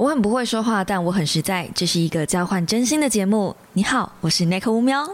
[0.00, 1.68] 我很不会说话，但我很实在。
[1.74, 3.54] 这是一个交换真心的节目。
[3.74, 5.06] 你好，我是 Nick 乌喵。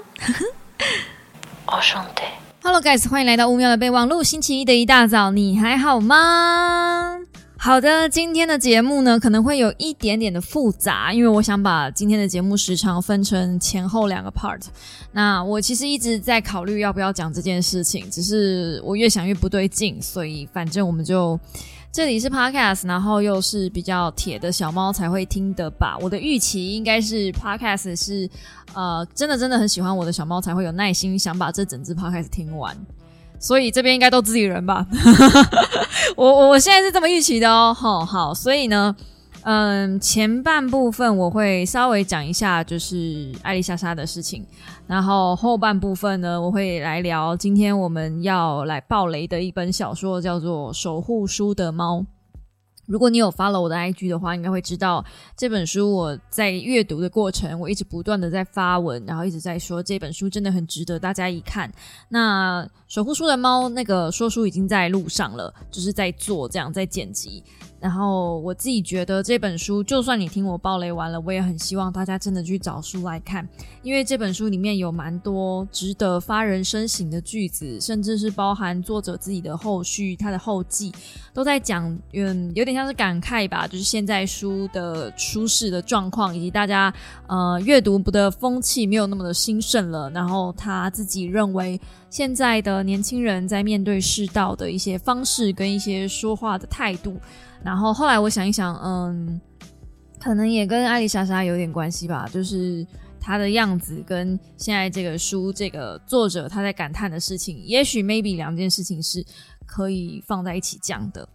[1.67, 2.23] 我， 兄弟。
[2.63, 4.23] Hello guys，欢迎来到乌喵的备忘录。
[4.23, 7.19] 星期一的一大早，你还好吗？
[7.57, 14.63] 好的，今天的节目呢可能会有一点点的复杂，因为我想把今天的节目时长分成前后两个 part。
[15.11, 21.37] 那我其实一直在考虑要不要讲这件事情，只是我越想越不对劲，所以反正我们就。
[21.97, 25.97] 这里是 Podcast，然后又是比较铁的小猫才会听的吧。
[25.99, 28.29] 我的预期应该是 Podcast 是，
[28.75, 32.77] 呃，真的真的很喜欢我的小猫才会有耐心想把这整支 Podcast 听完。
[33.39, 34.87] 所以这边应该都自己人吧？
[36.17, 37.73] 我我我现在是这么预期的哦。
[37.73, 38.95] 好，好，所以呢。
[39.49, 44.45] 嗯，前半部分我会稍微讲一下，就是艾丽莎莎的事情，
[44.87, 51.99] 然后后半部分呢，我会来聊今天我们要来爆雷的一本小说，叫做《守护书的猫》。
[52.87, 55.05] 如果你有 follow 我的 IG 的话，应该会知道
[55.37, 61.69] 这本书我在阅读的过程，我一直不断的在发文，然后一直在说这本书真的很值得大家一看。
[62.11, 67.43] 那《守护书的猫》那个说书已经在路上了，就是在做这样在剪辑。
[67.87, 73.49] 然后我自己觉得这本书，就算你听我爆雷完了，我也很希望大家真的去找书来看，
[73.81, 80.93] 因为这本书里面有蛮多值得发人深省的句子，甚至是包含作者自己的后续，他的后记
[81.33, 86.93] 都在讲，嗯，有点像是感慨吧，就是现在书的出世的状况，以及大家
[87.29, 90.11] 呃阅读的风气没有那么的兴盛了。
[90.11, 97.17] 然后他自己认为，现在的年轻人在面对世道的一些方式跟一些说话的态度。
[97.63, 99.41] 然后后来我想一想，嗯，
[100.21, 102.87] 可能也跟艾丽莎莎有点关系吧，就是
[103.21, 109.25] 她的样子跟现在这个书这个作者他在感叹的事情，也许 maybe 两件事情是
[109.67, 111.29] 可以放在一起讲的。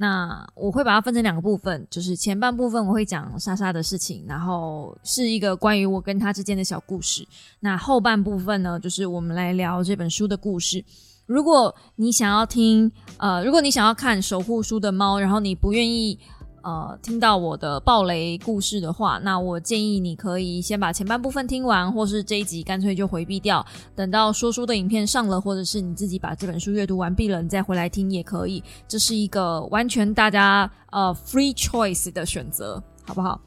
[0.00, 7.26] 那我会把它分成两个部分，就是前半部分我会讲莎莎的事情，然后是一个关于我跟她之间的小故事。
[7.58, 10.84] 那后半部分呢，就是我们来聊这本书的故事。
[11.28, 16.18] 如果你想要听，呃，如果你想要看《守护书的猫》，然后你不愿意，
[16.62, 28.64] 呃，听到我的暴雷故事的话，那我建议你可以先把前半部分听完，或是这一集干脆就回避掉，等到说书的影片上了，或者是你自己把这本书阅读完毕了，你再回来听也可以。
[28.88, 33.38] 这是一个完全大家呃 free choice 的选择，好不好？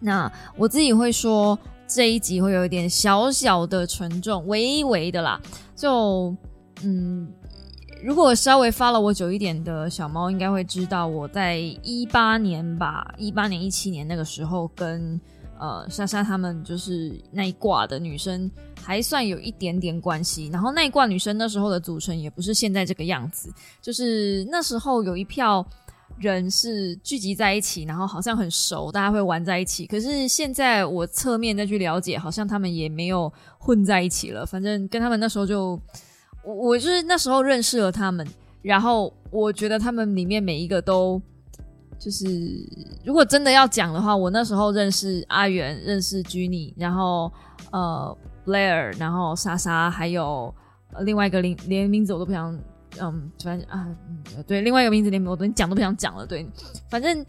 [0.00, 5.40] 那我自己会说这一集会有一点小小的沉重，微微的啦，
[5.76, 6.36] 就。
[6.84, 7.28] 嗯，
[8.04, 15.20] 如果稍微发了我久一点的小猫，应该会知道我在一八年吧，一八年、一七年那个时候，跟
[15.58, 18.48] 呃莎莎他们就是那一挂的女生
[18.80, 20.46] 还算有一点点关系。
[20.52, 23.52] 然后那一挂女生那时候的组成也不是现在这个样子，
[23.82, 25.66] 就是那时候有一票
[26.18, 29.84] 人是聚集在一起，然后好像很熟，大家会玩在一起。
[29.84, 34.46] 可是现在我侧面再去了解，好像他们也没有混在一起了。
[34.46, 35.76] 反正跟他们那时候就。
[36.54, 38.26] 我就是那时候认识了他们，
[38.62, 41.20] 然后我觉得他们里面每一个都
[41.98, 42.26] 就是，
[43.04, 47.30] 如果真的要讲的话，我那时候认识阿元，认识 Jenny，然后
[47.70, 48.16] 呃
[48.46, 50.54] Blair，然后莎莎，还有
[51.00, 52.58] 另外一个连连名字我都不想，
[52.98, 53.86] 嗯，反正啊，
[54.46, 56.48] 对，另外一个名字连我都讲都不想讲了，对，
[56.88, 57.26] 反正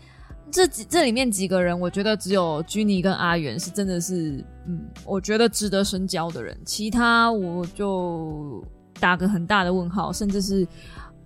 [0.49, 8.63] 这几这里面几个人，我觉得只有居妮跟阿元是真的是，嗯，我觉得值得深交的人，其他我就。
[8.99, 10.67] 打个很大的问号，甚至是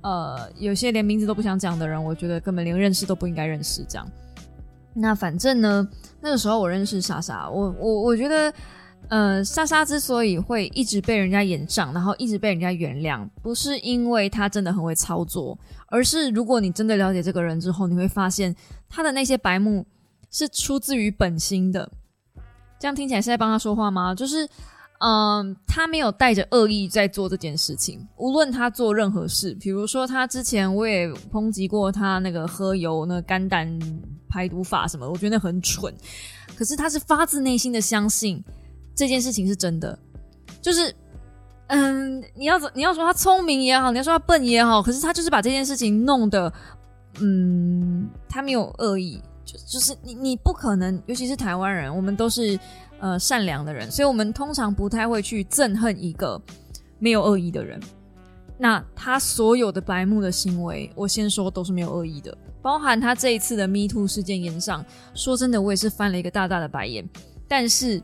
[0.02, 3.86] 呃，有些连名字都不想讲的人，我觉得根本连认识都不应该认识。
[3.88, 4.08] 这样，
[4.94, 5.88] 那反正呢，
[6.22, 8.54] 那个时候我认识莎莎，我我我觉得，
[9.08, 15.58] 呃，莎莎之所以会一直被人家演上，然后一直被人家原谅，不是因为她真的很会操作，
[15.88, 18.56] 而是如果你真的了解这个人之后，你会发现
[18.90, 19.86] 他的那些白目
[20.30, 21.90] 是出自于本心的。
[22.78, 24.14] 这样听起来是在帮他说话吗？
[24.14, 24.48] 就是。
[25.06, 28.00] 嗯，他没有带着恶意在做这件事情。
[28.16, 33.68] 无论他做任何事，比如说他之前我也抨击过他那个喝油、那个肝胆
[34.30, 35.94] 排毒法什么，我觉得那很蠢。
[36.56, 38.42] 可是他是发自内心的相信
[38.96, 40.00] 这件事情是真的。
[40.62, 40.96] 就是，
[41.68, 46.54] 嗯，你要你要说他聪明也好，你要说他笨也好，可是他就是把这件事情弄得，
[47.20, 52.58] 嗯，他没有恶意，就就是你你不可能，尤其是台湾人，我们都是。
[53.04, 56.42] 呃，善良的人，所以我们通常不太会去憎恨一个
[57.00, 57.78] 没有恶意的人。
[58.58, 64.86] 那他所有的白目的行为，我先说都是没有恶意的，包含他这一次的 Me Too 事件延上。
[65.14, 67.06] 说真的，我也是翻了一个大大的白眼。
[67.46, 68.02] 但是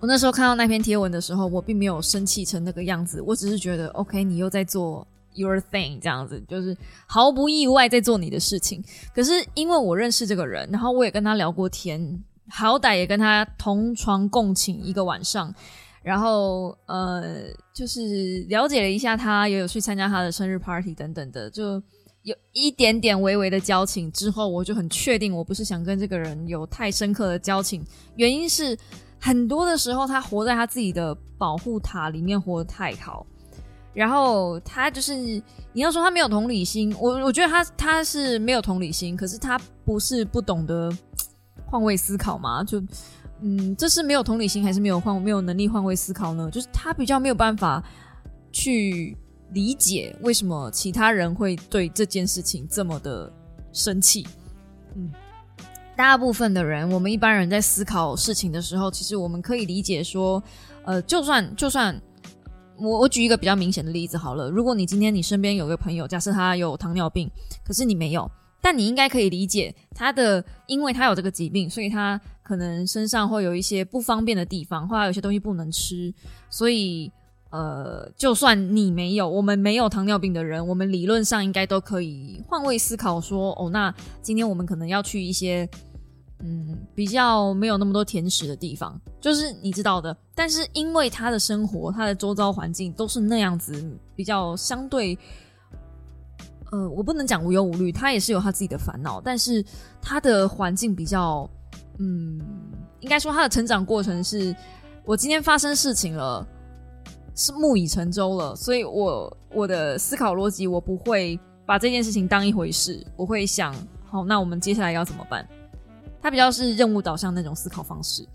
[0.00, 6.76] 我那时候看到那篇贴文的时候，我并没有生气成那个样子，我只是觉得 OK，你又在做 your thing 这样子，就是
[7.06, 8.82] 毫不意外在做你的事情。
[9.14, 12.20] 可是因为我认识这个人，然后我也跟他聊过天，
[12.54, 15.52] 好歹也跟他同床共寝一个晚上，
[16.02, 17.44] 然后呃，
[17.74, 21.82] 就是了解了一下他，也有去参加他的生日 party 等等的，就
[22.24, 24.12] 有一点点微微的交情。
[24.12, 27.82] 之后我就很确定，我不是想跟这个人有太深刻的交情，
[28.16, 28.76] 原因是
[29.18, 33.26] 很多的时候他活在他自己的保护塔里面，活得太好。
[33.94, 40.90] 然后他就是你要说他没有同理心，我我觉得他他是没有同理心，可是他不是不懂得
[41.72, 42.62] 换位思考嘛？
[42.62, 42.78] 就
[43.40, 46.50] 嗯，这是没有同理心还是没有换没有能力换位思考呢？
[46.50, 47.82] 就是他比较没有办法
[48.52, 49.16] 去
[49.52, 53.32] 理解为什么其他人会对这件事情这么的
[53.72, 54.26] 生气。
[54.94, 55.10] 嗯，
[55.96, 60.42] 大部分的人，我们一般人在思考事情的时候，其实我们可以理解说，
[60.84, 61.98] 呃，就算就算。
[62.78, 67.30] 我我举一个比较明显的例子好了，如果你今天你身边有个朋友，假设他有糖尿病，
[67.64, 68.28] 可是你没有，
[68.62, 76.14] 但你应该可以理解他的，因为他有这个疾病，所以他可能身上会有一些不方便的地方，或者有些东西不能吃，
[76.48, 77.10] 所以
[77.50, 83.92] 呃，就算你没有，我们没有糖尿病的人，我们理论上应该都可以换位思考，说哦，那
[84.22, 85.68] 今天我们可能要去一些。
[86.44, 90.16] 嗯，比较没有那么多甜食的地方，就是你知道的。
[90.34, 95.16] 但是因为他的生活，他的周遭环境都是那样子，比较相对，
[96.72, 99.20] 呃，我不能讲无忧无虑，他也是有他自己的烦恼。
[99.20, 99.64] 但是
[100.00, 101.48] 他的环境比较，
[101.98, 102.40] 嗯，
[103.00, 104.56] 应该说他的成长过程是，
[105.04, 106.46] 我今天发生事情了，
[107.36, 115.46] 是木已成舟了，所以我我的思考逻辑，我不会把这件事情当一回事，我会想，好，那我们接下来要怎么办？
[116.22, 118.26] 他比较是任务导向那种思考方式，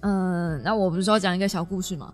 [0.00, 2.12] 嗯，那我不是说讲一个小故事嘛？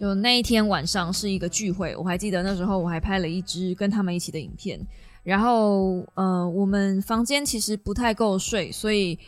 [0.00, 4.80] 就那一天晚上是一个聚会，我还记得那时候我还拍了一支跟他们一起的影片，
[5.22, 9.18] 然后呃，我们房间其实不太够睡，所以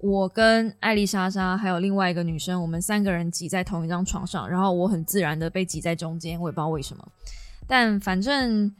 [0.00, 7.06] 我跟艾丽莎莎还有另外一个女生，我们三个人挤在同一张床上，然后我很自然的被挤在中间，我也不知道为什么，
[7.66, 8.74] 但反正。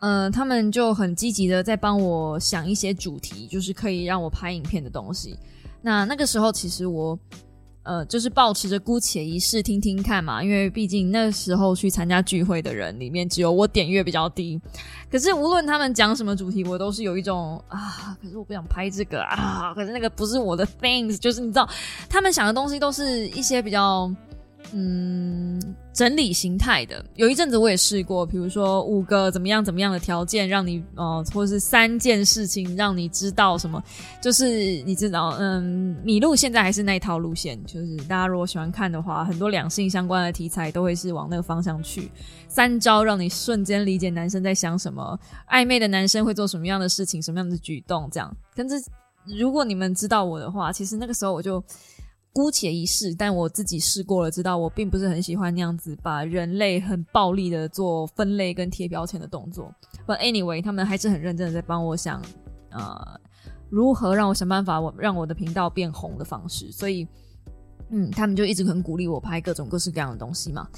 [0.00, 5.36] 嗯，他们就很积极的在帮我想一些主题，就是可以让我拍影片的东西。
[5.82, 7.18] 那那个时候，其实我
[7.88, 14.60] 呃，就是保持着姑且一试听听看嘛，因为毕竟那时候去参加聚会的人里面，只有我点阅比较低。
[15.10, 21.66] 可是无论他们讲什么主题，我都是有一种啊，可是我不想拍这个啊，可是那个不是我的 things，就是你知道，
[22.10, 24.12] 他们想的东西都是一些比较。
[24.72, 25.58] 嗯，
[25.98, 33.82] 整理形态的，有一阵子我也试过，比如说五个怎么样怎么样的条件，让你呃，或是三件事情让你知道什么，
[34.22, 42.08] 就是你知道，嗯，米露现在还是那套路线，就是大家如果喜欢看的话，很多两性相关的题材都会是往那个方向去，
[42.46, 45.18] 三招让你瞬间理解男生在想什么，
[45.50, 48.32] 暧昧的男生会做什么样的事情，什么样的举动，这样。
[48.54, 48.80] 但是
[49.24, 51.60] 如果你们知道我的话，其实那个时候我就。
[52.32, 59.74] 姑且一试，但我自己试过了，知道我并不是很喜欢那样子把人类很暴力的做分类跟贴标签的动作。
[60.06, 62.22] But anyway，他们还是很认真的在帮我想，
[62.70, 63.20] 呃，
[63.68, 66.70] 如何让我想办法我让我的频道变红的方式。
[66.70, 67.08] 所以，
[67.90, 70.68] 嗯，他们就一直很鼓励我拍各种各式各样的东西嘛。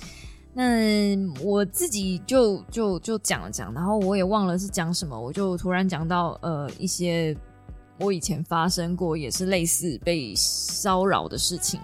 [0.55, 1.14] 那
[1.44, 7.37] 我自己就就就讲了讲，然后我也忘了是讲什么，我就突然讲到呃一些。
[8.00, 11.79] 我以前发生过也是类似被骚扰的事情，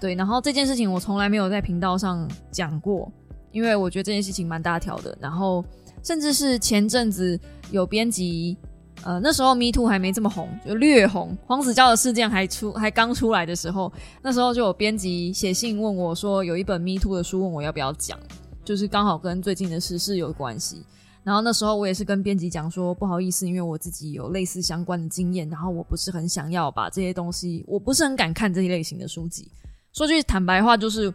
[0.00, 3.10] 对，然后这件事情我从来没有在频道上讲过，
[3.52, 5.16] 因为我觉得这件事情蛮大条的。
[5.20, 5.64] 然后
[6.02, 7.38] 甚至是前阵子
[7.70, 8.56] 有编辑，
[9.04, 18.18] 呃，那时候 Me Too 还没这么红，就略红，黄子佼的事件还出还刚出来的时候，那时候就有编辑写信问我说，有一本 Me Too 的书，问我要不要讲，
[18.64, 20.84] 就是刚好跟最近的时事有关系。
[21.24, 29.48] 然后那时候我也是跟编辑讲说，不好意思，因为我自己有类似相关的经验，然后我不是很想要把这些东西，我不是很敢看这一类型的书籍。
[29.92, 31.14] 说句坦白话，就是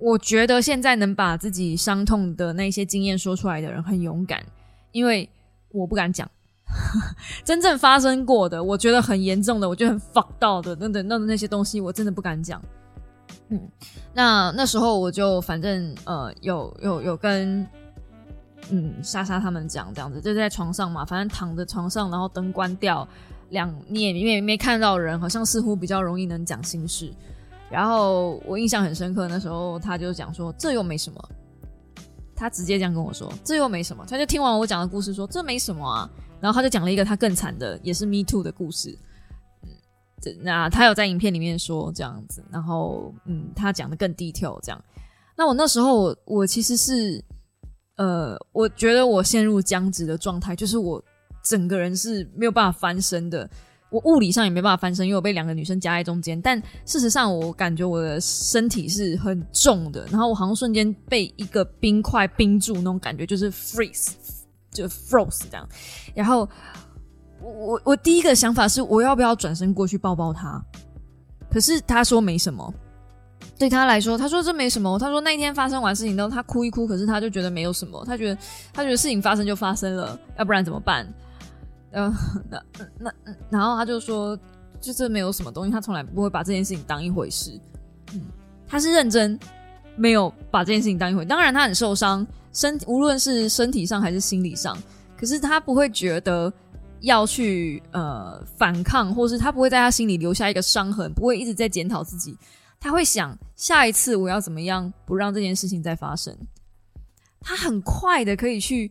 [0.00, 4.44] 我觉得现在能把自己伤痛的那些经验说出来的人很勇敢，
[4.90, 5.28] 因为
[5.70, 6.28] 我不敢讲
[7.44, 12.60] 真正发生过的，我觉得很严重的，我觉得很 fuck 到的等等那那些东西，我真的不敢讲。
[13.50, 13.68] 嗯，
[14.12, 17.64] 那那时候我就反正呃有有有跟。
[18.68, 23.08] 嗯，莎莎他们讲这样子，就在床上嘛，反正躺在床上，然后灯关掉，
[23.48, 27.12] 两你也没没看到人，好像似乎比较容易能讲心事。
[27.68, 31.28] 然后我印象很深刻，那时候他就讲说这又没什么，
[32.36, 36.08] 他直接这样跟我说这又没什么，他就听完我讲的故事说这没什么啊，
[36.40, 38.96] 然后他就讲了一个他更惨的，也是 Me Too 的故事。
[39.62, 39.68] 嗯，
[40.42, 44.84] 那他有在影片里面说这样子，然后嗯，他讲的更 detail 这样。
[45.36, 47.24] 那我那时候我其实是。
[48.00, 51.02] 呃，我觉得我陷入僵直的状态，就是我
[51.42, 53.48] 整个人是没有办法翻身的。
[53.90, 56.40] 我物理上也没办法翻身，因为我被两个女生夹在中间。
[56.40, 64.12] 但事实上，我感觉我的身体是很重的，然后我好像瞬间被一个冰块冰住那种感觉，就是 freeze，
[64.70, 65.68] 就 froze 这样。
[66.14, 66.48] 然后
[67.42, 70.64] 我我我第一个想法是，我要不要转身过去抱抱他？
[71.50, 72.72] 可是他说没什么，
[73.60, 74.98] 对他来说，他说这没什么。
[74.98, 78.40] 他说那一天发生完事情之后，他哭一哭，可是他就觉得没有什么，他觉得
[78.72, 81.06] 他觉得事情发生就发生了，要不然怎么办？
[81.90, 82.10] 呃，
[82.48, 82.62] 那
[82.98, 83.12] 那
[83.50, 84.34] 然后他就说，
[84.80, 87.52] 就这没有什么东西，他从来不会把这件事情当一回事。
[88.14, 88.22] 嗯，
[88.66, 89.38] 他是认真，
[89.94, 91.28] 没有把这件事情当一回事。
[91.28, 94.74] 当然他很受伤，身无论是身体上还是心理上，
[95.18, 96.50] 可是他不会觉得
[97.00, 102.34] 要去呃反抗，或是他不会在他心里留下一个伤痕，不会一直在检讨自己。
[102.80, 106.36] 他会想下一次我要怎么样不让这件事情再发生。
[107.40, 108.90] 他很快的可以去。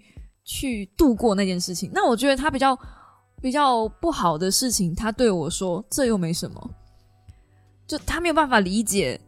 [0.52, 2.76] 去度过那件事情，那我觉得他比较
[3.40, 6.72] 比较不好的事情，他对我说这又没什么，
[7.86, 9.20] 就他没有办法理解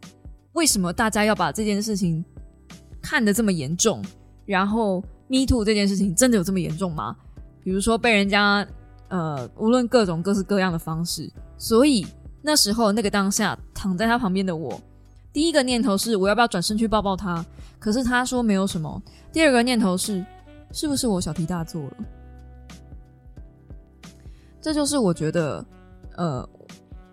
[0.54, 2.26] 为什么大家要把这件事情
[3.04, 4.04] 看得这么严重，
[4.48, 7.16] 然后 me too 这件事情真的有这么严重吗？
[7.64, 8.68] 比如说被人家
[9.10, 12.04] 呃，无论各种各式各样的方式，所以
[12.42, 14.82] 那时候那个当下躺在他旁边的我，
[15.32, 17.46] 第一个念头是我要不要转身去抱抱他，
[17.80, 20.26] 可是他说没有什么，第二个念头是。
[20.74, 21.98] 是不是我小题大做了？
[24.62, 25.66] 这就是我觉得，
[26.16, 26.50] 呃，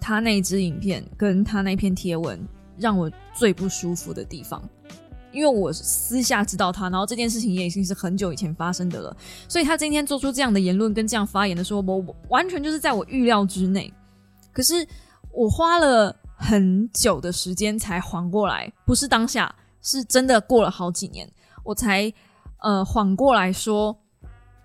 [0.00, 2.38] 他那支影片跟他那篇贴文
[2.76, 4.62] 让我最不舒服的地方，
[5.32, 9.16] 因为我私下知道他，然后这件事情也已经是很久以前发生的了，
[9.48, 13.92] 所以他今天做出这样的言论跟这样发言的时候，我完全就是在我预料之内。
[14.52, 14.86] 可是
[15.38, 21.30] 我花了很久的时间才缓过来，不是当下，是真的过了好几年，
[21.64, 22.12] 我才。
[22.60, 23.96] 呃，缓过来说，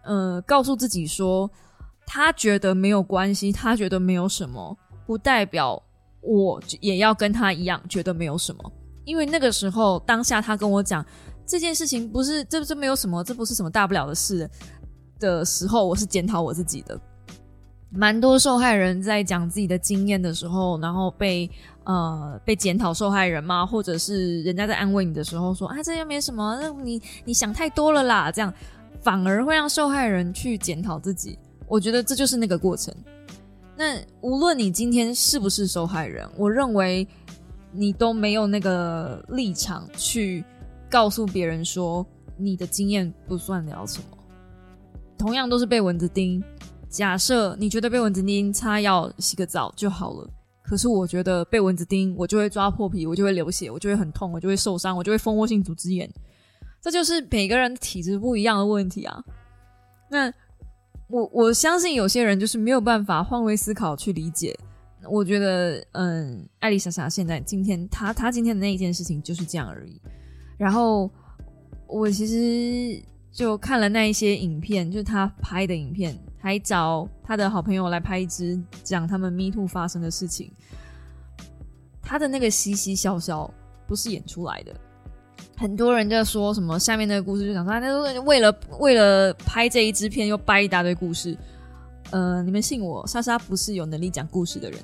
[0.03, 1.47] 呃，告诉自己说，
[2.07, 4.75] 他觉得没有关系，他觉得没有什么，
[5.05, 5.79] 不代表
[6.21, 8.71] 我也要跟他一样觉得没有什么。
[9.05, 11.05] 因为那个时候当下他跟我讲
[11.45, 14.49] 这件事情不是这这没有什么，这不是什么大不了的事
[15.19, 16.99] 的时候，我是检讨我自己的。
[17.95, 21.49] 蛮多受害人在讲自己的经验的时候，然后被
[21.83, 28.51] 呃被检讨受害人嘛，或者是人家在安慰你的时候说啊这又没什么，那你你想太多了啦，这样
[29.01, 31.37] 反而会让受害人去检讨自己。
[31.67, 32.93] 我觉得这就是那个过程。
[33.75, 37.07] 那无论你今天是不是受害人，我认为
[37.71, 40.43] 你都没有那个立场去
[40.89, 42.05] 告诉别人说
[42.37, 44.17] 你的经验不算了什么。
[45.17, 46.43] 同样都是被蚊子叮。
[46.93, 50.29] 假设你觉得被蚊子叮，擦药洗个澡就好了。
[50.61, 56.07] 可是我觉得被蚊子叮，我就会抓破皮，我就会流血，我就会很痛，我就会受伤，我就会蜂窝性组织炎。
[56.79, 59.23] 这就是每个人体质不一样的问题啊。
[60.07, 60.31] 那
[61.07, 64.55] 我我相信有些人就是没有办法换位思考去理解。
[65.09, 69.99] 我觉得，嗯，艾丽莎莎现在今天她她今天的那一件事情就是这样而已。
[70.57, 71.09] 然后
[71.87, 76.15] 我其实就看了那一些影片，就是她拍的影片。
[76.43, 80.51] 还找他的好朋友来拍一支讲他们 Me Too 发生的事情，
[82.01, 83.49] 他的那个嘻嘻笑笑
[83.87, 84.75] 不是演出来的。
[85.55, 91.37] 很多人在说什么下面那个故事，就想说那为了为了拍这一支片又掰一大堆故事。
[92.11, 94.77] 呃，你们信我，莎莎不是有能力讲故事的人。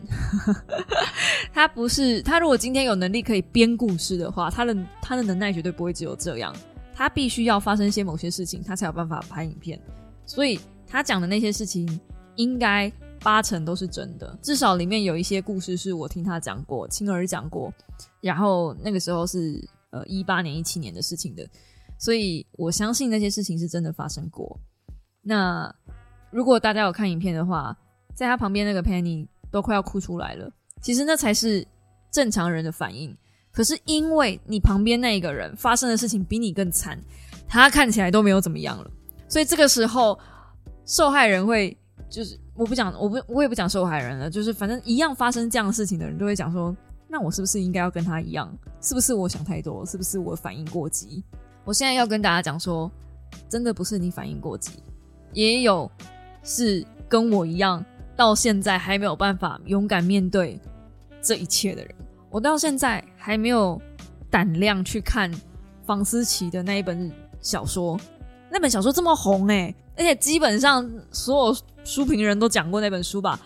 [1.51, 6.55] 他不是，他如果今天有能力可以编故事的话，他的他的能耐绝对不会只有这样。
[6.95, 9.77] 他必须要发生些某些事情，他才有办法拍影片。
[10.25, 10.57] 所以。
[10.89, 11.99] 他讲的那些事情，
[12.35, 12.91] 应该
[13.21, 14.35] 八成都是真的。
[14.41, 17.71] 至少里面有一些故事是我听他讲过，亲耳讲过。
[18.21, 21.47] 然后那个时候是呃一八年、一七年的事情的，
[21.99, 24.59] 所以我相信那些事情是真的发生过。
[25.21, 25.71] 那
[26.31, 27.77] 如果大家有看影片的话，
[28.15, 30.51] 在他旁边那个 Penny 都快要哭出来了。
[30.81, 31.65] 其实那才是
[32.11, 33.15] 正常人的反应。
[33.51, 36.99] 可是因为你旁边那一个人发生的事情比你更惨，
[37.47, 38.89] 他看起来都没有怎么样了，
[39.27, 40.17] 所以这个时候。
[40.89, 41.77] 受害人会
[42.09, 46.75] 就是我不讲，我不我也不讲受害人了，就是反正一样发生这样的事情的人，都会讲说，
[47.07, 48.51] 那我是不是应该要跟他一样？
[48.81, 49.85] 是不是我想太多？
[49.85, 51.23] 是不是我反应过激？
[51.63, 52.91] 我现在要跟大家讲说，
[53.47, 54.83] 真的不是你反应过激，
[55.31, 55.89] 也有
[56.41, 60.59] 是跟我一样，到现在还没有办法勇敢面对
[61.21, 61.95] 这一切的人。
[62.31, 63.79] 我到现在还没有
[64.27, 65.31] 胆量去看
[65.85, 67.99] 房思琪的那一本小说，
[68.49, 69.71] 那本小说这么红哎。
[69.99, 73.37] 而且基本上所有书评人都讲过那本书吧，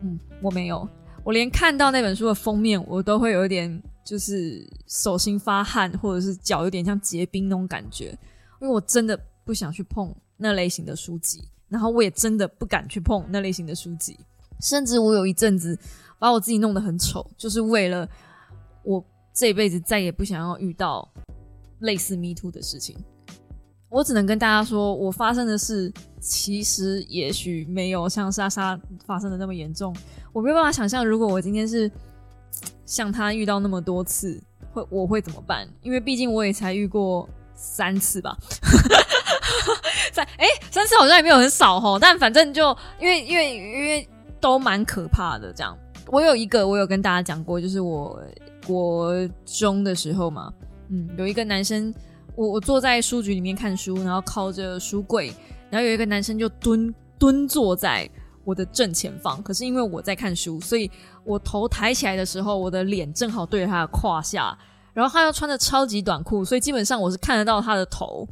[0.00, 0.88] 嗯，我没有，
[1.22, 8.18] 我连看到那本书的封面，我都会有一点就是手心发汗，或者是脚有点像结冰那种感觉。
[8.62, 14.18] 因为我真的不想去碰那类型的书籍，然后我也真的不敢去碰那类型的书籍，
[14.62, 15.78] 甚至我有一阵子
[16.18, 18.08] 把我自己弄得很丑，就是为了
[18.84, 21.06] 我这辈子再也不想要遇到
[21.80, 22.96] 类似 Me Too 的事情。
[23.94, 29.94] 我只能跟大家说，我发生的事其实也许没有像莎莎发生的那么严重。
[30.32, 31.88] 我没有办法想象，如果我今天是
[32.84, 35.68] 像他遇到那么多次，会我会怎么办？
[35.80, 38.36] 因为毕竟我也才遇过三次吧。
[40.12, 44.08] 在哎，三次好像也没有很少哈，但反正就因为因为因为
[44.40, 45.52] 都蛮可怕的。
[45.52, 48.20] 这样，我有一个我有跟大家讲过，就是我
[48.66, 49.14] 国
[49.46, 50.52] 中的时候嘛，
[50.88, 51.94] 嗯，有一个男生。
[52.36, 55.32] 我我坐在书局里面看书，然后靠着书柜，
[55.70, 58.08] 然后有一个男生就蹲蹲坐在
[58.44, 59.42] 我的正前方。
[59.42, 60.90] 可是因为我在看书，所以
[61.24, 64.56] 我头抬起来的时候，我的脸正好对着他的胯下。
[64.92, 68.28] 然后他又穿着超级短裤，所以基本上我是看得到他的头。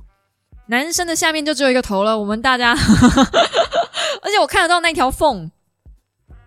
[0.67, 2.17] 男生的下面就只有一个头了。
[2.17, 2.71] 我们大家，
[4.23, 5.51] 而且我看得到那条缝，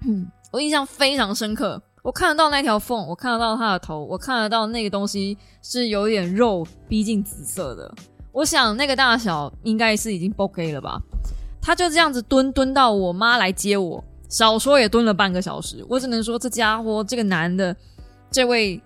[0.07, 1.81] 嗯， 我印象非常深刻。
[2.05, 7.91] 我看得到那条缝，我看得到他的头，我看得到那个东西是有点肉逼近紫色的。
[8.31, 11.01] 我想那个大小应该是已经不 k 了吧？
[11.59, 15.83] 他就这样子蹲蹲到我妈来接我，少说也蹲了半个小时。
[15.89, 17.75] 我只能说这家伙，这个男的，
[18.29, 18.79] 这位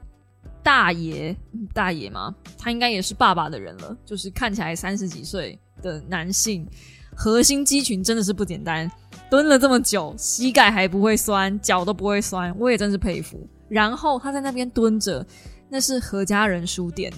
[0.64, 1.36] 大爷
[1.74, 2.34] 大爷吗？
[2.58, 6.66] 他应该也是爸爸的人了，就是看起来三十几岁的男性，
[7.14, 8.90] 核心肌群真的是不简单。
[9.30, 13.48] 蹲了这么久，膝盖还不会酸，脚都不会酸，我也真是佩服。
[13.68, 15.26] 然后他在那边蹲着，
[15.70, 17.14] 那是何家人书店，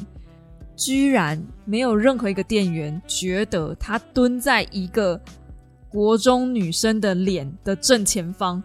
[0.75, 5.19] 居然没有任何一个店员觉得他蹲在一个
[5.87, 8.61] 国中女生的脸的正前方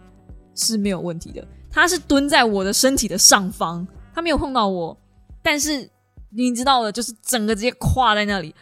[0.57, 1.47] 是没有问题的。
[1.71, 4.99] 他是蹲在我的身体的上方，他没有碰到我，
[5.43, 5.89] 但是
[6.31, 8.53] 你知道的，就是整个直接跨在那里，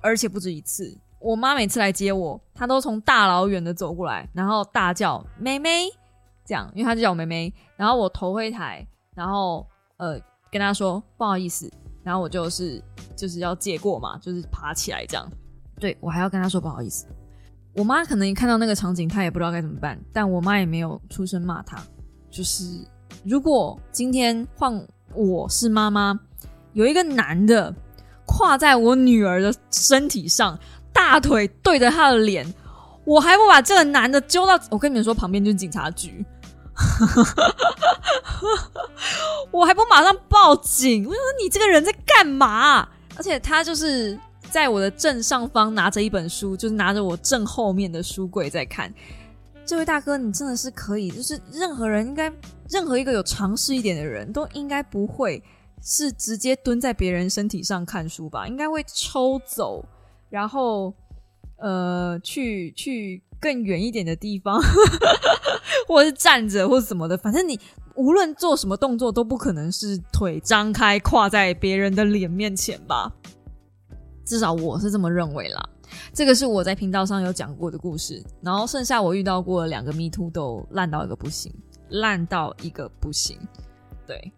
[0.00, 0.96] 而且不止一次。
[1.20, 5.88] 我妈每次来接我，她都从大老远的走过来，然后大叫“妹妹”，
[6.46, 7.52] 这样，因为她就叫我妹妹。
[7.76, 10.18] 然后我头会抬，然后呃
[10.50, 11.68] 跟她说不好意思，
[12.04, 12.80] 然后我就是
[13.16, 15.28] 就是要借过嘛，就是爬起来这样。
[15.80, 17.06] 对我还要跟她说不好意思。
[17.74, 21.82] 我妈可能一看到那个场景，她也不知道该怎么办，但我妈也没有出声骂她。
[22.30, 22.86] 就是
[23.24, 26.18] 如果今天换我是妈妈，
[26.74, 27.74] 有一个男的
[28.24, 30.56] 跨在我女儿的身体上。
[31.08, 32.46] 大腿对着他的脸，
[33.04, 34.60] 我还不把这个男的揪到？
[34.68, 36.22] 我跟你们说，旁边就是警察局，
[39.50, 41.06] 我还不马上报警？
[41.06, 42.86] 我说你这个人在干嘛？
[43.16, 48.92] 而且他就是在我的正上方拿着一本书，就是拿着我正后面的书柜在看。
[49.64, 52.30] 这位大哥，你真的是可以，就是任何人应该，
[52.68, 55.42] 任何一个有尝试一点的人都应该不会
[55.82, 58.46] 是直接蹲在别人身体上看书吧？
[58.46, 59.82] 应该会抽走。
[60.30, 60.94] 然后，
[61.56, 64.60] 呃，去去更远一点的地方，
[65.86, 67.58] 或者是站着，或者什么的，反正你
[67.94, 73.10] 无论做什么动作，都不可能是腿张开跨在别人的脸面前吧？
[74.24, 75.68] 至少我是这么认为啦。
[76.12, 78.22] 这个是我在频道上有讲过的故事。
[78.42, 81.50] 然后剩下我遇到过两个 Me Too 都烂到一个不行，
[81.88, 83.38] 烂到一个不行。
[84.06, 84.30] 对，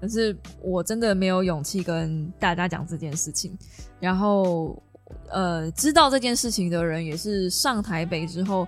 [0.00, 3.56] 可是我真的没有勇气跟大家讲这件事情。
[3.98, 4.80] 然后。
[5.30, 8.66] 呃，知道这件事情的人也是上台北之后，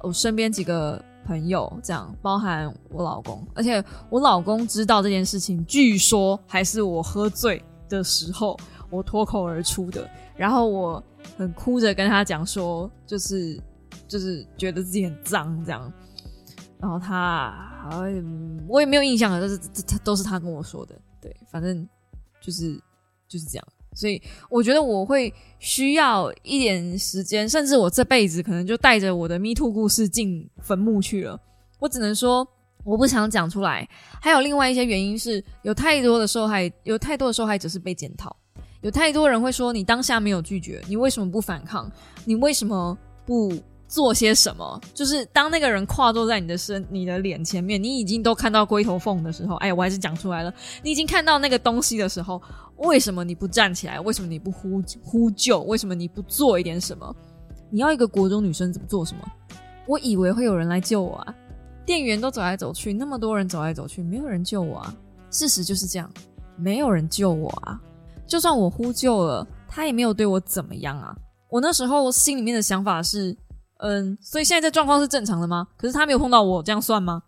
[0.00, 8.58] 我身边几个朋友这样，包含我老公，而且我老公知道这件事情，据说还是我喝醉的时候
[8.90, 11.02] 我脱口而出的，然后我
[11.36, 13.60] 很哭着跟他讲说，就是
[14.06, 15.92] 就是觉得自己很脏这样，
[16.78, 21.86] 然后他好像我也没有印象了，但是他都是他跟我说的，对，反正
[22.40, 22.74] 就是
[23.28, 23.66] 就是这样。
[23.94, 31.40] 所以我觉得我会需要一点时间，甚至我这辈子可能就带着我的 Me Too 故事进坟墓去了。
[31.78, 32.46] 我只能说
[32.84, 33.88] 我不想讲出来。
[34.20, 38.34] 还有另外一些原因是，有太多的受害，有太多的受害者是被检讨，
[38.82, 41.90] 有太多人会说你当下没有拒绝，你为什么不反抗？
[42.24, 42.96] 你为什么
[43.26, 43.52] 不？
[43.88, 44.78] 做些什么？
[44.92, 50.52] 就是当那个人跨坐在你的身、你的脸前面，你已经都看到龟头缝的时候，哎，我还是讲出来了。
[50.82, 52.40] 你已经看到那个东西的时候，
[52.76, 53.98] 为什么你不站起来？
[53.98, 55.62] 为什么你不呼呼救？
[55.62, 57.16] 为什么你不做一点什么？
[57.70, 59.22] 你要一个国中女生怎么做什么？
[59.86, 61.34] 我以为会有人来救我啊！
[61.86, 64.94] 店员都走来走去，那么多人走来走去，没有人救我啊！
[65.30, 66.10] 事实就是这样，
[66.58, 67.80] 没有人救我啊！
[68.26, 71.16] 就算我呼救了，他也没有对我怎么样啊！
[71.48, 73.34] 我那时候心里面的想法是。
[73.78, 75.66] 嗯，所以现在这状况是正常的吗？
[75.76, 77.22] 可是他没有碰到我，这样算吗？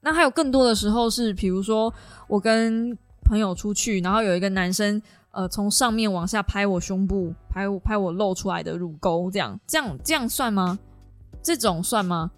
[0.00, 1.92] 那还有更多的时候是，比如说
[2.26, 5.00] 我跟朋友出去，然后有一个男生
[5.32, 10.78] 呃从上面往下拍我胸部，拍我拍我露出来的乳沟，这样这样这样算吗？
[11.42, 12.30] 这种算吗？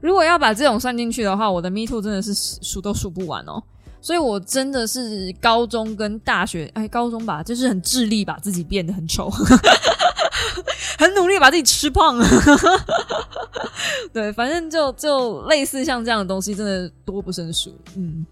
[0.00, 3.62] 如果要把这种算进去的话，我的 Me Too 真的是数都数不完哦。
[4.02, 9.30] 所以我真的是高中跟大学，哎，高中吧，就是很致力把自己变得很丑，
[11.00, 12.18] 很努力把自己吃胖。
[14.12, 17.74] 对，反正就就类似像这样的东西，真的多不胜数。
[17.96, 18.26] 嗯，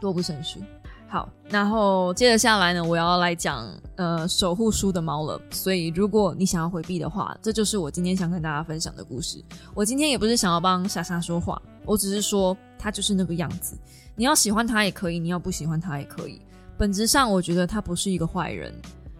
[0.00, 0.60] 多不胜数。
[1.08, 5.40] 好，然后接着下来呢，我要来讲呃守护书的猫了。
[5.50, 9.42] 所以如果你想要回避的话，这就是我今天想跟大家分享的故事。
[9.74, 13.76] 我今天也不是想要帮莎莎说话，我只是说他就是那个样子。
[14.14, 16.40] 你要喜欢他也可以，你要不喜欢他也可以。
[16.76, 18.72] 本质上，我觉得他不是一个坏人。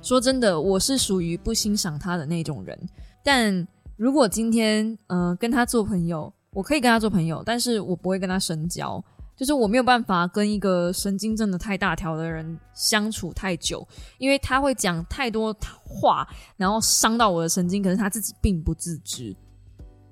[0.09, 2.89] 说真的，我是属于不欣赏他的那种人。
[3.23, 9.05] 但如果今天呃跟他做朋友，我可以跟他做朋友，但是我不会跟他深交。
[9.37, 19.37] 就是我没有办法跟一个神经症的太大条的人相处太久，因为他会讲太多话，然后伤到我的神经，可是他自己并不自知。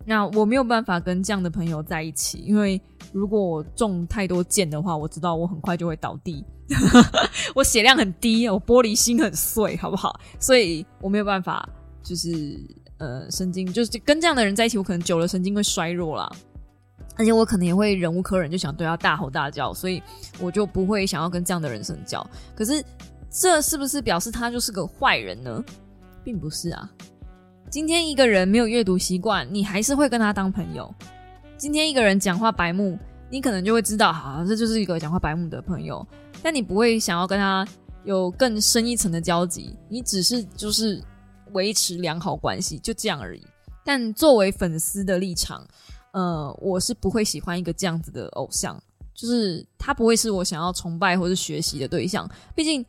[0.05, 2.79] 那我没有办法跟这样的朋友在一起，因为
[3.15, 6.45] 如果我中太多箭的话，我知道我很快就会倒地，
[7.55, 10.19] 我血量很低，我玻璃心很碎，好不好？
[10.41, 11.69] 所以我没有办法，
[12.03, 12.59] 就是
[12.99, 16.31] 呃神经，就是跟这样的人在一起，我可能久了神经会衰弱啦。
[17.19, 20.03] 而且我可能也会忍无可忍，就想对他大吼大叫，所以
[20.39, 22.25] 我就不会想要跟这样的人深交。
[22.55, 22.85] 可是，
[23.31, 25.65] 这是不是表示他就是个坏人呢？
[26.23, 26.91] 并不是啊。
[27.71, 30.95] 今天一个人没有阅读习惯，你还是会跟他当朋友。
[31.57, 32.99] 今天一个人讲话白目，
[33.31, 36.07] 你可能就会知道，好，这就是一个讲话白目的朋友。
[36.43, 37.67] 但你不会想要跟他
[38.05, 41.03] 有更深一层的交集，你只是就是
[41.53, 43.43] 维持良好关系，就这样而已。
[43.85, 45.67] 但作为粉丝的立场。
[46.13, 48.83] 呃，我是不会喜欢一个这样子的偶像，
[49.15, 52.27] 就是他不会是我想要崇拜或者学习的对象。
[52.55, 52.83] 毕竟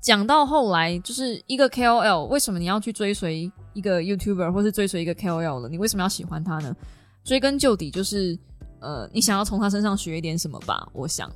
[0.00, 5.68] 讲到后来，就是一个 KOL，为什么你要去追随一个 YouTuber 或是追随一个 KOL 了？
[5.68, 6.74] 你为什么要喜欢他呢？
[7.22, 8.36] 追根究底，就是
[8.84, 10.86] 呃，你想要从他身上学一点什么吧？
[10.92, 11.30] 我想，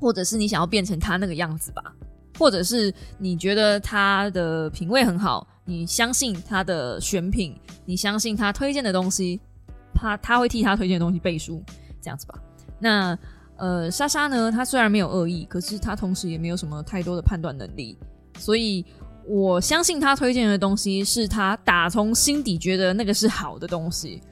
[0.00, 1.82] 或者是你想要变成他那个样子吧？
[2.36, 9.40] 或者是你觉得他的品味很好，你相信他的选品，你相信他推荐的东西。
[9.94, 11.60] 他他会替他推荐的东西背书，
[12.00, 12.34] 这样子吧。
[12.78, 13.18] 那
[13.56, 14.52] 呃，莎莎呢？
[14.52, 17.98] 她虽然没有恶意，可是她同时也没有什么太多的判断能力。
[18.38, 18.86] 所以
[19.26, 24.22] 我相信他推荐的东西是他打从心底觉得那个是好的东西。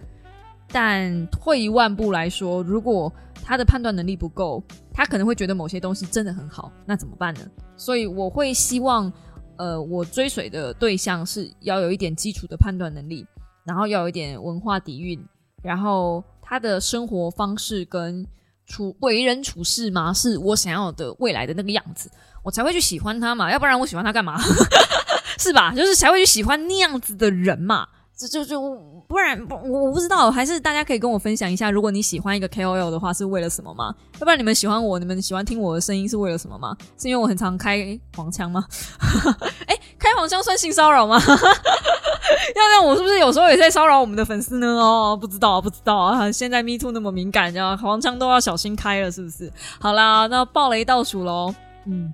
[0.68, 3.12] 但退一万步来说，如果
[3.44, 7.40] 他的判断能力不够，他可能会觉得某些东西真的很好，那怎么办呢？
[7.76, 9.12] 所以我会希望，
[9.57, 13.26] 呃，我追随的对象是要有一点基础的判断能力，
[13.64, 15.22] 然后要有一点文化底蕴。
[15.62, 18.24] 然后他的生活方式跟
[18.66, 22.11] 处为人处事嘛，是我想要的未来的那个样子，
[22.42, 24.38] 我才会去喜欢他嘛，要不然我喜欢他干嘛？
[25.38, 25.72] 是吧？
[25.74, 27.87] 就是才会去喜欢那样子的人嘛。
[28.16, 28.61] 就就就
[29.07, 33.94] 不然不我我不知道，还是大家可以跟我分享一下，如果你喜欢一个 KOL 的话，是为了什么吗？
[34.14, 36.74] 要不然你们喜欢我，你们喜欢听我的声音是为了什么吗？
[36.98, 38.64] 是因为我很常开黄腔吗？
[39.68, 41.20] 哎，开黄腔算性骚扰吗？
[41.20, 44.66] 要不然，我是不是有时候也在骚扰我们的粉丝呢？
[44.66, 46.33] 哦，不知道，不知道啊！
[46.33, 49.52] 现在 Me Too 那么敏感，这样黄腔都要小心开了，是不是？
[49.79, 51.55] 好啦，那暴雷倒数喽。
[51.85, 52.12] 嗯，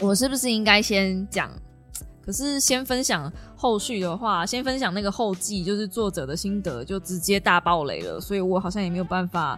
[0.00, 1.50] 我是不是应该先讲？
[2.26, 8.20] 可是先分享后续的话，先分享那个后记，就是作者的心得，就直接大爆雷了。
[8.20, 9.56] 所以我好像也没有办法，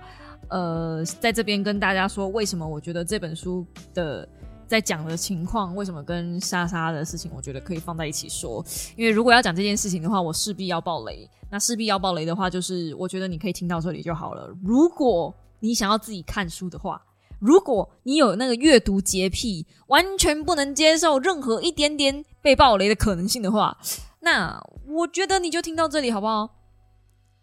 [0.50, 4.28] 呃，在这边跟大家说为什么我觉得这本书的
[4.66, 8.62] 在讲的情况，为什么跟莎莎的事情，我觉得可以放在一起说。
[8.96, 11.26] 因为如果要讲这件事情的话，我势必要爆雷。
[11.50, 14.54] 那势必要爆雷的话，就是我觉得你可以听到这里就好了。
[14.62, 17.02] 如果你想要自己看书的话。
[17.40, 23.76] 如果你有那个阅读洁癖，完全不能接受任何一点点被暴雷的可能性的话，
[24.20, 26.48] 那我觉得你就听到这里好不好？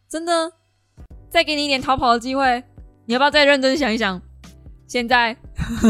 [0.10, 0.52] 真的，
[1.30, 2.64] 再给你一点逃跑的机会，
[3.06, 4.22] 你要不要再认真想一想？
[4.88, 5.36] 现在，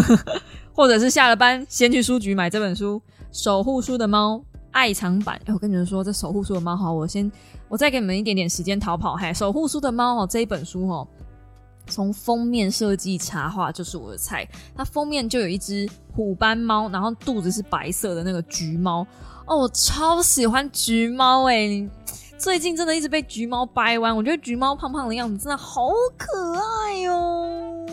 [0.74, 4.36] 或者是下了班先去书局买这本书《守护书的猫》
[4.72, 5.40] 爱藏版。
[5.46, 7.30] 哎，我跟你们说，这《守护书的猫》好，我先
[7.68, 9.16] 我再给你们一点点时间逃跑。
[9.16, 11.08] 嘿，《守护书的猫》哦，这一本书哦。
[11.88, 19.06] 从封面设计插画就是我的菜，它封面就有一只虎斑猫，然后肚子是白色的那个橘猫
[19.46, 21.88] 哦，我超喜欢橘猫哎！
[22.38, 27.86] 最近真的一直被橘猫掰弯，我觉得橘猫胖胖的样子真的好可爱哟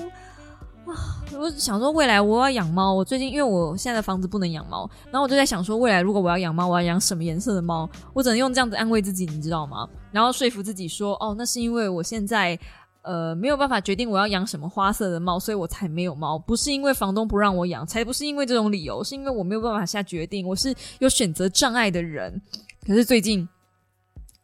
[0.86, 1.22] 啊！
[1.38, 7.88] 我想说未来我要养猫，我最近因为我现在的房子不能养猫，然后我就在想说未来如果我要养猫，我要养什么颜色的猫？
[8.12, 9.88] 我只能用这样子安慰自己，你知道吗？
[10.10, 12.58] 然后说服自己说哦，那是因为我现在。
[13.02, 16.38] 呃没有办法决定我要养什么花色的猫，所以我才没有猫。
[16.38, 20.46] 不是因为房东不让我养，才不是因为这种理由，是因为我没有办法下决定。
[20.46, 22.40] 我是有选择障碍的人。
[22.86, 23.48] 可是最近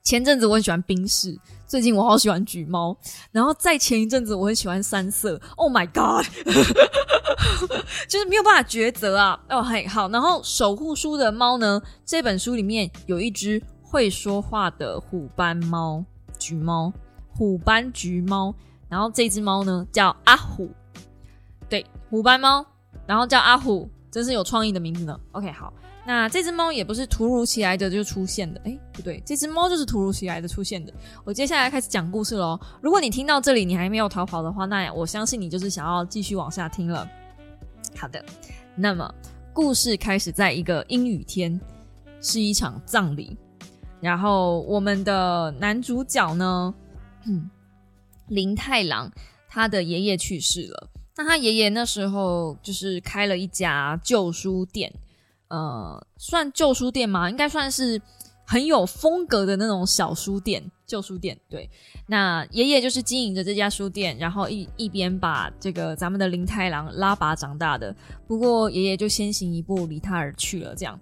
[0.03, 2.97] 前阵子我很喜欢冰室，最近我好喜欢橘猫，
[3.33, 5.41] 然后再前一阵子我很喜欢三色。
[5.57, 6.25] Oh my god！
[8.09, 9.39] 就是没有办法抉择啊。
[9.51, 10.09] 哦，嘿，好。
[10.09, 11.83] 然后守护书的猫呢？
[12.07, 16.05] 这本书里面有一只会说话的虎斑猫，
[16.39, 16.93] 橘猫，
[17.39, 18.53] 虎斑橘猫。
[18.89, 20.71] 然后这只猫呢叫阿虎，
[21.69, 22.65] 对，虎斑猫，
[23.07, 25.21] 然后叫阿虎，真是有创意的名字呢。
[25.33, 25.73] OK，好。
[26.07, 30.91] 那这只猫也不是突如其来的就出现的，哎，不对，这只猫就是突如其来的出现的。
[31.23, 32.59] 我接下来开始讲故事喽。
[32.81, 37.07] 如果你听到这里你还没有逃跑的话，那我相信你就是想要继续往下听了。
[37.95, 38.25] 好的，
[38.75, 39.15] 那么
[39.53, 41.61] 故事开始在一个阴雨天，
[42.23, 43.37] 是一场葬礼。
[44.01, 46.75] 然后我们的男主角呢，
[48.29, 49.11] 林太郎，
[49.49, 50.91] 他的爷爷去世了。
[51.17, 54.93] 那他爷爷那时候就是开了一家旧书店。
[55.49, 57.31] 呃，算旧书店吗？
[57.31, 58.01] 应该算是
[58.45, 61.39] 很有风格的那种小书店、旧书店。
[61.49, 61.69] 对，
[62.07, 67.97] 那爷爷就是经营着这家书店，然后一一边把这个咱们的林太郎拉拔长大的。
[68.27, 70.75] 不过爷爷就先行一步离他而去了。
[70.75, 71.01] 这样，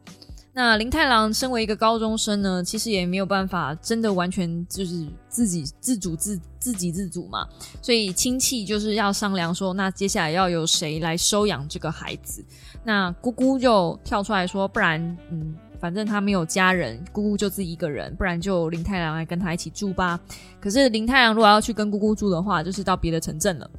[0.59, 7.47] 那林太郎身为一个高中生呢，其实也没有办法真的完全就是自己自主自自给自足嘛。
[7.83, 12.43] 所以亲戚就是要商量说，那接下来要由谁来收养这个孩子？
[12.83, 14.99] 那姑姑就跳出来说：“不然，
[15.31, 20.19] 嗯，反正他没有家人，姑姑就自己一个人，不然就林太郎来跟他一起住吧。
[20.59, 23.71] 可是林太郎如果要去跟姑姑住的话，就是到别的城镇了，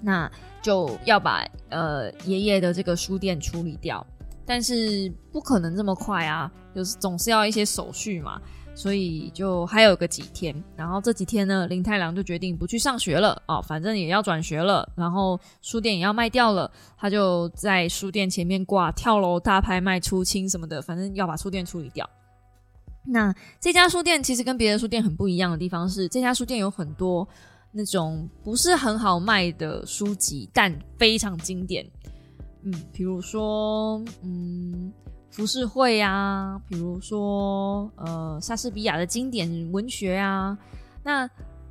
[0.00, 0.28] 那
[0.60, 4.04] 就要把呃爷爷的这个书店处理掉，
[4.46, 8.40] 但是不可能这么快啊，就是总是要一些手续嘛。”
[8.74, 22.08] 所以就还有个几天，然后这几天呢，林太郎就决定不去上学了哦，反正也要转学了，然后书店也要卖掉了，他就在书店前面挂跳楼大拍卖出清什么的，反正要把书店处理掉。
[23.04, 27.28] 那这家书店其实跟别的书店很不一样的地方是，这家书店有很多
[27.72, 31.86] 那种不是很好卖的书籍，但非常经典。
[32.64, 34.92] 嗯，比如说，嗯。
[35.34, 40.58] 浮世绘啊，比如说呃莎士比亚的经典文学啊，
[41.02, 41.26] 那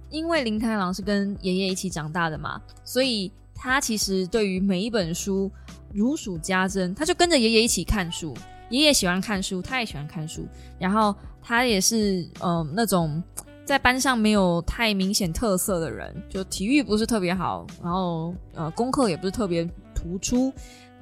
[0.10, 5.52] 因为林太郎是跟爷爷一起长大的嘛，所以他其实对于每一本书
[5.94, 8.36] 如数家珍，他就跟着爷爷一起看书。
[8.72, 10.44] 爷爷喜欢看书，他也喜欢看书。
[10.80, 13.22] 然后他也是嗯那种
[13.64, 20.52] 在班上没有太明显特色的人，就体育不是特别好，然后呃功课也不是特别突出。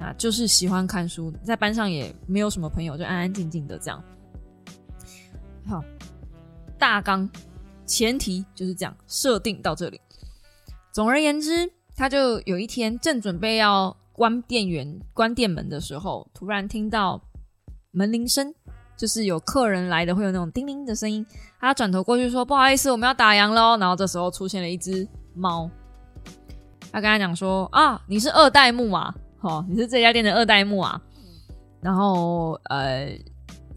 [0.00, 4.02] 啊，就是喜欢看书，在班上也没有什么朋友，就安安静静的这样。
[5.68, 5.84] 好，
[6.78, 7.28] 大纲
[7.84, 10.00] 前提就是这样设定到这里。
[10.90, 17.22] 总而言之，他就有一天正准备要关店员、关店门的时候，突然听到
[17.90, 18.54] 门铃声，
[18.96, 21.24] 就是有客人来的，会有那种叮铃的声音。
[21.60, 25.70] 他转头过去说：“不好意思，我们要打烊喽。”然后这时候出现了一只猫，
[26.90, 31.00] 他跟他讲说：“啊，你是二代目啊。”哦，你是这家店的二代目啊？
[31.80, 33.08] 然后呃，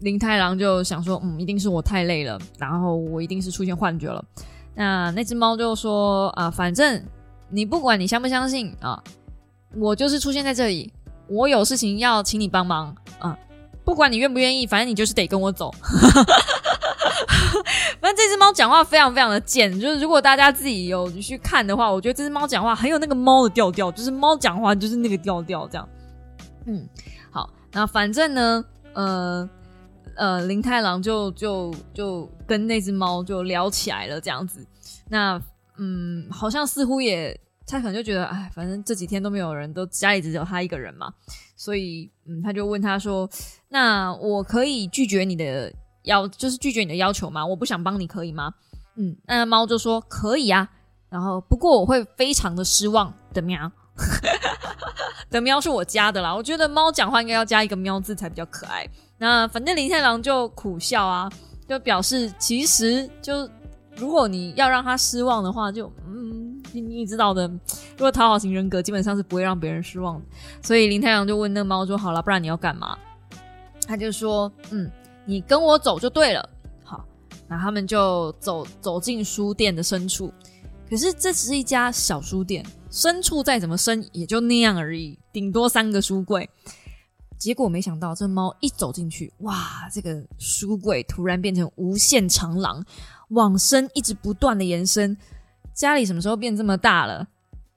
[0.00, 4.22] 林太郎就想说，嗯，一定是我太累了，然后我一定是出现幻觉了。
[4.74, 7.02] 那那只猫就说啊，反正
[7.48, 9.02] 你不管你相不相信啊，
[9.76, 10.92] 我就是出现在这里，
[11.28, 13.38] 我有事情要请你帮忙啊，
[13.84, 15.72] 不管你愿不愿意，反正你就是得跟我走。
[18.00, 25.88] 反正这只猫讲话非常非常的贱，就是如果大家自己有去看的话，我觉得这只猫讲话很有那个猫的调调，就是猫讲话就是那个调调这样。
[26.66, 26.88] 嗯，
[27.30, 29.48] 好，那反正呢，呃
[30.16, 34.66] 呃，林太郎就就就跟那只猫就聊起来了这样子。
[35.08, 35.40] 那
[35.78, 41.12] 嗯，好像似乎也他可能就觉得，哎，反正这几天都没有人，都家里只有他一个人嘛，
[41.56, 43.28] 所以嗯，他就问他说
[43.70, 45.72] ：“那我可以拒绝你的？”
[46.04, 47.44] 要就是拒绝你的要求吗？
[47.44, 48.54] 我不想帮你，可以吗？
[48.96, 50.68] 嗯，那猫就说可以啊。
[51.10, 53.70] 然后不过我会非常的失望的喵，
[55.30, 56.34] 的喵是我加的啦。
[56.34, 58.88] 我觉得猫讲话应该要加一个喵字才比较可爱。
[59.18, 61.30] 那反正林太郎就苦笑啊，
[61.68, 63.48] 就表示其实就
[63.96, 70.26] 如果你要让他失望的话，就嗯，你知道的，如果讨好型人格基本上是不会让别人失望的。
[70.62, 72.98] 所以林太郎就问那个猫说：“好了，不然你要干嘛？”
[73.86, 74.90] 他就说：“嗯。”
[75.26, 76.48] 你跟我走就对了，
[76.82, 77.04] 好，
[77.48, 80.32] 那他们就走走进书店的深处。
[80.88, 86.48] 可是这只是一家小书店，深处再怎么深也就那样而已，顶多三个书柜。
[87.36, 92.84] 结果没想到，这猫一走进去，哇，这个书柜突然变成无限长廊，
[93.30, 95.16] 往深一直不断的延伸，
[95.74, 97.26] 家里什么时候变这么大了？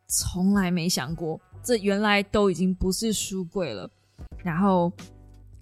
[0.08, 3.90] 从来没想过，这原来都已经不是书柜了。
[4.44, 4.92] 然后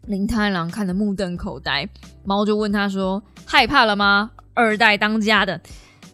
[0.07, 1.87] 林太郎看得目瞪口呆，
[2.23, 4.31] 猫就问他说：“害怕了吗？
[4.53, 5.59] 二代当家的。”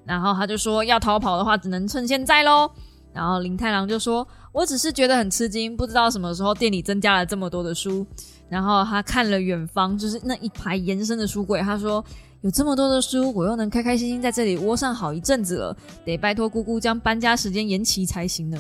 [0.06, 2.70] 然后他就说：“要逃跑的话，只能趁现在喽。”
[3.14, 8.06] 然后林太郎就说：“我只是觉得很吃惊，不知道什么时候店里增加了这么多的书。”
[8.50, 12.04] 然后他看了远方，就是那一排延伸的书柜，他说
[12.42, 18.58] ：“有这么多的书，我又能开开心心在这里窝上好一阵子了，得拜托姑姑将搬家时间延期才行呢。”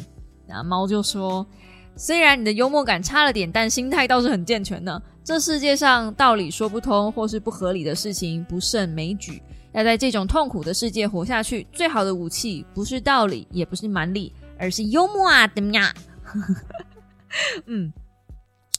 [0.47, 1.45] 那猫就说
[1.95, 5.01] ：“虽然你的幽默感差了点，但心态倒是很健全呢。
[5.23, 9.41] 这世界上道理说不通或是不合理的事情不胜枚举，
[9.73, 15.91] 要在这种痛苦的世界活下去，最好的武器不是道理，也不是蛮力。”而是幽默啊，怎么样？
[17.65, 17.91] 嗯，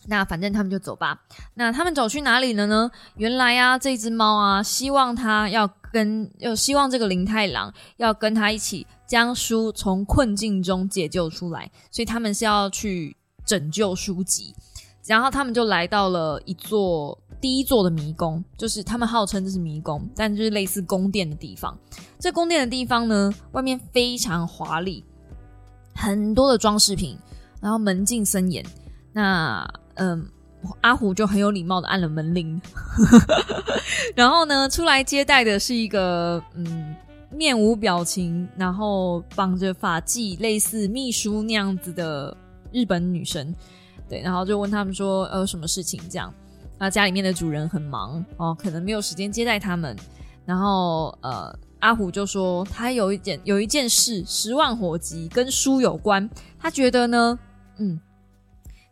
[0.07, 1.20] 那反正他们就走吧。
[1.55, 2.88] 那他们走去哪里了呢？
[3.16, 14.55] 原来啊，这只猫啊，希望他要跟，又希望这个林太郎要跟他一起将书从困境中解救出来，所以他们是要去拯救书籍。
[15.07, 21.77] 然后他们就来到了一座第一座的迷宫，就是他们号称这是迷宫，但就是类似宫殿的地方。
[22.19, 25.05] 这宫殿的地方呢，外面非常华丽。
[25.95, 27.19] 很多的装饰品，
[27.61, 28.65] 然后门禁森严。
[29.12, 30.27] 那嗯，
[30.81, 32.59] 阿虎就很有礼貌的按了门铃。
[34.15, 36.97] 然后呢，出来接待的是一个嗯，
[37.31, 42.35] 面无表情，然后绑着发髻，类似秘书那样子的
[42.73, 43.55] 日本女生。
[44.12, 46.31] 对，然后就问他们说，呃，什么事情这样？
[46.79, 49.96] 那家里面的主人很忙哦，可能没有时间接待他们。
[50.44, 51.59] 然后呃。
[51.83, 56.31] 阿虎就说：“他有一件有一件事，十万火急，跟书有关。
[56.57, 57.37] 他觉得呢，
[57.79, 57.98] 嗯，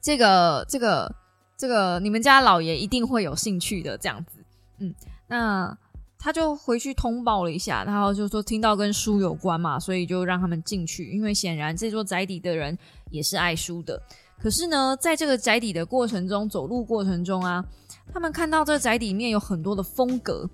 [0.03, 1.15] 这个这个
[1.57, 3.97] 这个，你们家老爷一定会有兴趣的。
[3.97, 4.45] 这样子，
[4.81, 4.93] 嗯，
[5.29, 5.79] 那
[6.19, 11.13] 他就回去通报了一下，然后就说听到跟书有关嘛，所以就让他们进去。
[11.13, 12.77] 因为显然这座宅邸的人
[13.13, 14.03] 也是爱书的。
[14.43, 17.65] 可是呢，在这个宅邸的过程中，走路过程中啊，
[18.13, 20.49] 他们看到这宅邸里面有很多的风格。”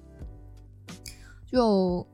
[1.48, 2.04] 就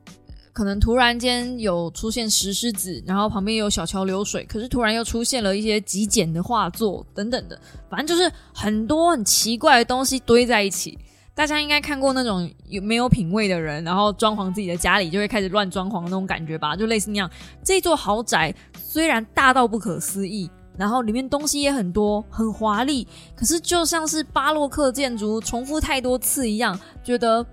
[0.53, 7.59] 可能突然间有出现石狮子，然后旁边有小桥流水，可是突然又出现了一些极简的画作等等的，
[7.89, 10.99] 反正就是很多很奇怪的东西堆在一起。
[11.35, 17.29] 大家应该看过那种有没有品味的人，然后装潢自己的家里就会开始乱装潢的那种感觉吧，就类似那样。
[17.65, 23.07] 这座豪宅虽然大到不可思议，然后里面东西也很多，很华丽，
[23.37, 27.45] 可是就像是巴洛克建筑重复太多次一样，觉得。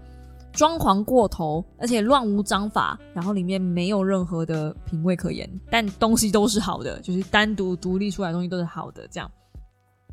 [0.51, 9.31] 装潢过头，而且乱无章法，然后里面没有任何的品味可言，但东西都是好的，就是单独独立出来的东西都是好的，这样。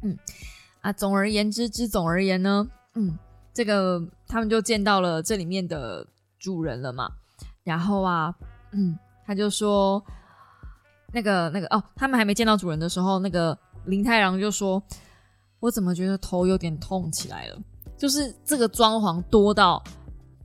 [0.03, 0.17] 嗯，
[0.83, 3.19] 啊，总而言之之总而言呢，嗯，
[3.55, 6.07] 这个他们就见到了这里面的
[6.39, 7.11] 主人了嘛，
[7.65, 8.33] 然后啊，
[8.73, 10.01] 嗯，他就说，
[11.13, 14.83] 那个那个哦，他们还没见到主人的时候，那个林太郎就说，
[15.61, 17.59] 我怎么觉得头有点痛起来了，
[17.97, 19.83] 就是这个装潢多到。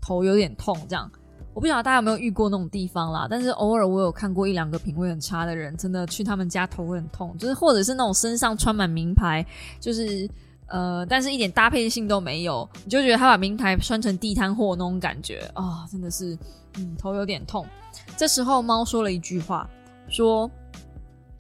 [0.04, 1.10] 头有点痛，这样
[1.54, 3.28] 我不晓得大家有没有遇过那种地方啦。
[3.30, 9.46] 但是偶尔我有看过一两个品味很差的人，真的去他们家头会很痛，就是或者是那种身上穿满名牌，
[9.80, 10.28] 就是
[10.66, 16.36] 呃，但是一点搭配性都没有，你就觉得他把名牌穿成地摊货那种感觉啊，真的是
[16.78, 17.64] 嗯头有点痛。
[18.18, 19.70] 这时候猫说了一句话，
[20.12, 20.52] 说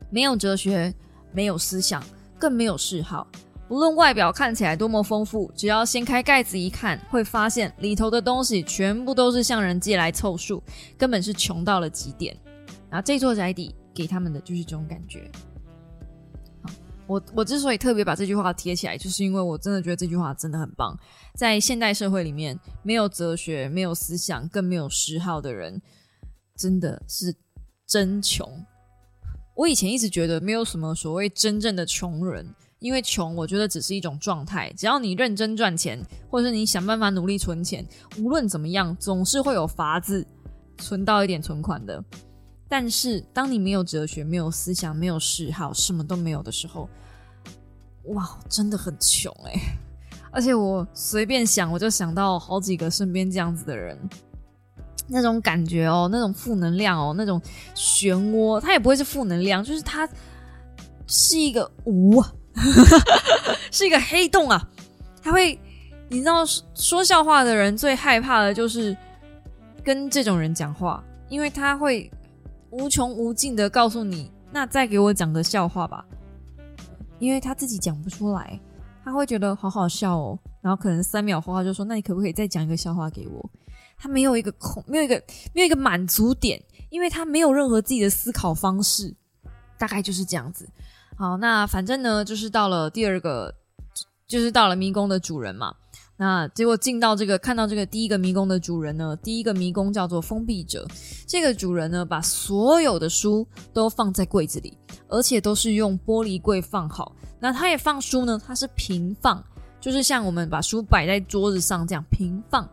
[0.09, 0.91] 没有哲学，
[1.31, 2.01] 没有思想，
[2.39, 3.27] 更没有嗜好。
[3.69, 10.63] 无论外表看起来多么丰富，只要掀开盖子一看，会发现里头的东西全部都是向人借来凑数，
[10.97, 12.35] 根本是穷到了极点。
[12.89, 15.29] 然后这座宅邸给他们的就是这种感觉。
[17.07, 20.97] 我我之所以特别把这句话贴起来，就是因为我真的觉得这句话真的很棒。
[21.35, 25.81] 在现代社会里面，没有哲学、没有思想、更没有嗜好的人，
[26.55, 27.35] 真的是
[27.91, 28.47] 真穷。
[29.53, 32.47] 我以前一直觉得没有什么所谓真正的穷人。
[32.79, 34.73] 因为穷，我觉得只是一种状态。
[34.75, 37.85] 只要你认真赚钱，或者是你想办法努力存钱，
[38.17, 40.25] 无论怎么样，总是会有法子
[40.79, 42.03] 存到一点存款的。
[42.67, 46.89] 但是，当你没有哲学、没有思想、没有嗜好，什么都没有的时候，
[48.05, 49.53] 哇，真的很穷哎！
[50.31, 53.95] 而且我随便想，我就想到好几个身边这样子的人，
[55.11, 57.39] 那种感觉哦，那种负能量哦，那种
[57.75, 60.09] 漩涡，它也不会是负能量，就是它
[61.05, 62.23] 是一个无。
[63.71, 64.61] 是一个黑洞啊！
[65.23, 65.57] 他会，
[66.09, 66.43] 你知道
[66.75, 68.95] 说笑话的人最害怕的就是
[69.81, 72.11] 跟这种人讲话，因为他会
[72.69, 76.05] 无穷无尽的告诉你，那再给我讲个笑话吧，
[77.19, 78.59] 因为他自己讲不出来，
[79.05, 83.49] 他会觉得好好笑哦，然后可能三秒后他就说，那你可不可以再讲一个笑话给我？
[84.01, 85.21] 他没有一个空，没有一个
[85.53, 89.13] 没有一个满足点，因为他没有任何自己的思考方式，
[89.77, 90.67] 大概就是这样子。
[91.15, 93.53] 好，那反正呢，就是到了第二个，
[94.25, 95.75] 就是到了迷宫的主人嘛。
[96.17, 100.87] 那结果进到这个看到这个第一个迷宫的主人呢，第一个迷宫叫做封闭者。
[101.27, 104.75] 这个主人呢，把所有的书都放在柜子里，
[105.07, 107.15] 而且都是用玻璃柜放好。
[107.39, 109.43] 那他也放书呢，它是平放，
[109.79, 112.69] 就是像我们把书摆在桌子上这样平放，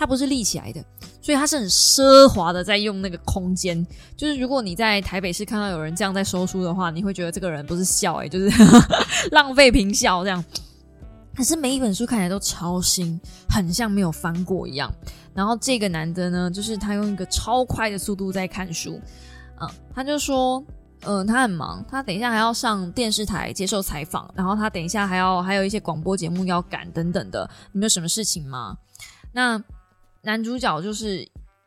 [0.00, 0.82] 它不是立起来的，
[1.20, 3.86] 所以它是很奢华的在用那个空间。
[4.16, 8.50] 就是如果你在台北市看到有人这样在收书的话，你会觉得这个人不是笑诶，就是
[9.30, 10.42] 浪费平笑这样。
[11.36, 14.90] 可是每一本书看起来都超新，很像没有翻过一样。
[15.34, 18.98] 然后这个男的呢，就是他用一个超快的速度在看书，
[19.60, 20.64] 嗯，他就说，
[21.02, 27.48] 嗯，他很忙，他等一下还要上电视台接受采访，然后他等一下还要还有一些广播节目要赶等等的。
[27.72, 28.74] 你们有什么事情吗？
[29.32, 29.62] 那
[30.22, 31.26] 男主角就是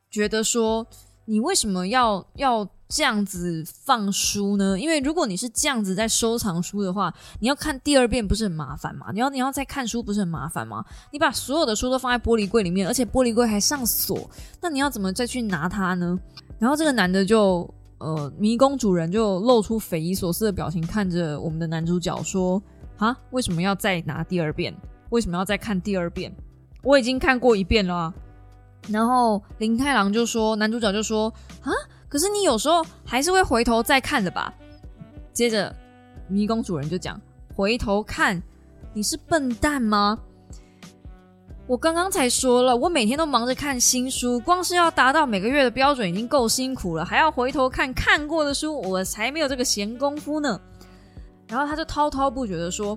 [0.10, 0.86] 觉得说，
[1.26, 2.68] 你为什么要要？
[2.89, 4.80] 这样子放书呢？
[4.80, 9.08] 因为如果你是这样子在收藏书的话，你要看第二遍不是很麻烦吗？
[9.12, 10.86] 你要你要再看书不是很麻烦吗？
[11.12, 14.30] 你把所有的书都放在玻璃柜里面，而且玻璃柜还上锁，
[14.62, 16.20] 那你要怎么再去拿它呢？
[16.60, 22.62] 然后这个男的就呃，迷宫主人就露出匪夷所思的表情，看着我们的男主角说
[22.97, 24.72] ：“啊，为什么要再拿第二遍？
[25.10, 26.32] 为什么要再看第二遍？
[26.84, 28.14] 我已经看过一遍了啊。”
[28.89, 31.71] 然后林太郎就说：“男主角就说啊。”
[32.09, 34.53] 可是你有时候还是会回头再看的吧？
[35.34, 35.75] 接着，
[36.27, 37.19] 迷宫主人就讲
[37.55, 38.39] ：“回头看，
[38.93, 40.19] 你是笨蛋吗？
[41.65, 50.61] 我刚刚才说了，我每天都忙着看新书，光是要达到每个月的标准已经够辛苦了，还要回头看看过的书，我才没有这个闲工夫呢。”
[51.49, 52.95] 然后他就滔滔不绝的说：“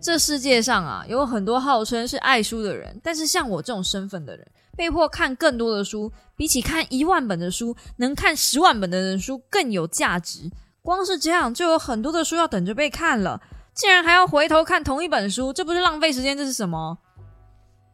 [0.00, 4.46] 这世界上啊，有很多号称是爱书的人，但是像我这种身份的人。”
[4.78, 10.48] 被迫看更多的书，比起看一万本的书，能看十万本的人书更有价值。
[10.82, 13.42] 光是这样，就有很多的书要等着被看了。
[13.74, 16.96] 竟然还要回头看同一本书，这不是浪费时间，这是什么？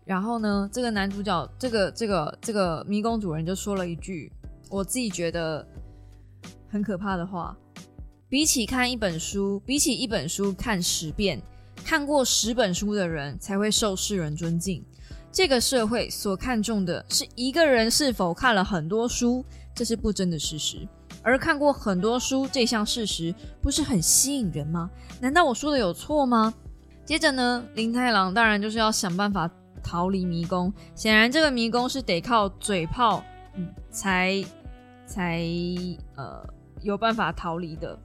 [0.05, 4.30] 然后呢，这个男主角，这个这个这个迷宫主人就说了一句
[4.68, 5.66] 我自己觉得
[6.70, 7.57] 很可怕的话：
[8.28, 11.41] 比起看一本书，比起一本书看十遍，
[11.82, 14.85] 看过十本书的人才会受世人尊敬。
[15.35, 20.87] 这个社会所看重的是一个人是否看了很多书，这是不争的事实。
[21.24, 24.89] 而看过很多书这项事实，不是很吸引人吗？
[25.20, 26.55] 难道我说的有错吗？
[27.05, 29.51] 接着呢，林太郎当然就是要想办法
[29.82, 30.72] 逃离迷宫。
[30.95, 33.20] 显然，这个迷宫是得靠嘴炮，
[33.55, 34.41] 嗯，才
[35.05, 35.43] 才
[36.14, 36.47] 呃
[36.80, 37.99] 有办法逃离的。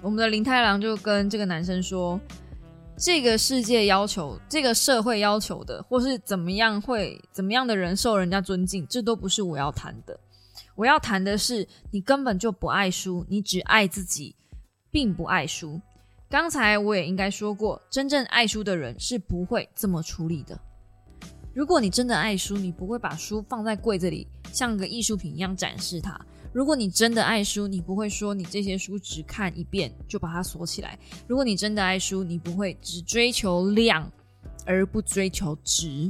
[0.00, 2.20] 我们的林太郎就跟这个男生说。
[2.96, 10.18] 这个世界要求，这个社会要求的，或是怎么样会怎么样的人受人家尊敬，这都不是我要谈的。
[10.76, 14.36] 我要谈的是，你根本就不爱书，你只爱自己，
[14.90, 15.80] 并不爱书。
[16.30, 20.58] 刚才我也应该说过，真正爱书的人是不会这么处理的。
[21.52, 26.18] 如果你真的爱书，你不会把书放在柜子里，像个艺术品一样展示它。
[26.54, 30.96] 如果你真的爱书，你不会说你这些书只看一遍就把它锁起来。
[31.26, 34.08] 如果你真的爱书，你不会只追求量
[34.64, 36.08] 而不追求值。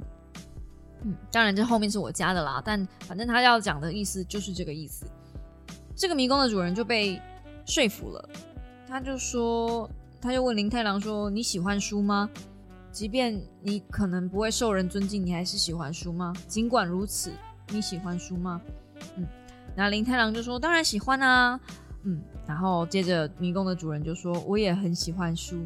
[1.03, 5.07] 嗯，当然这后面是我加的啦，但反正他要讲的意思就是这个意思。
[5.97, 7.19] 这个迷宫的主人就被
[7.65, 8.29] 说服了，
[8.87, 9.89] 他就说，
[10.21, 12.29] 他就问林太郎说：“你喜欢书吗？
[12.93, 16.35] 即便你可能不会受人尊敬，你还是喜欢书吗？
[16.47, 17.33] 尽管如此，
[17.71, 18.61] 你喜欢书吗？”
[19.77, 21.59] 那林太郎就说：“当然喜欢啊，
[22.05, 25.65] 嗯。”然后接着迷宫的主人就说：“我也很喜欢书。”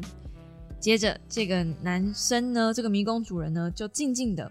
[0.79, 4.49] 接着这个男生呢，这个迷宫主人呢，就静静的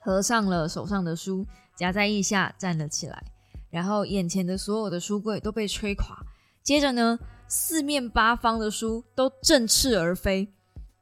[0.00, 1.46] 合上了手上的书，
[1.76, 3.22] 夹在腋下站了起来，
[3.70, 6.18] 然后眼前的所有的书柜都被吹垮。
[6.64, 10.52] 接着呢，四面八方的书都振翅而飞，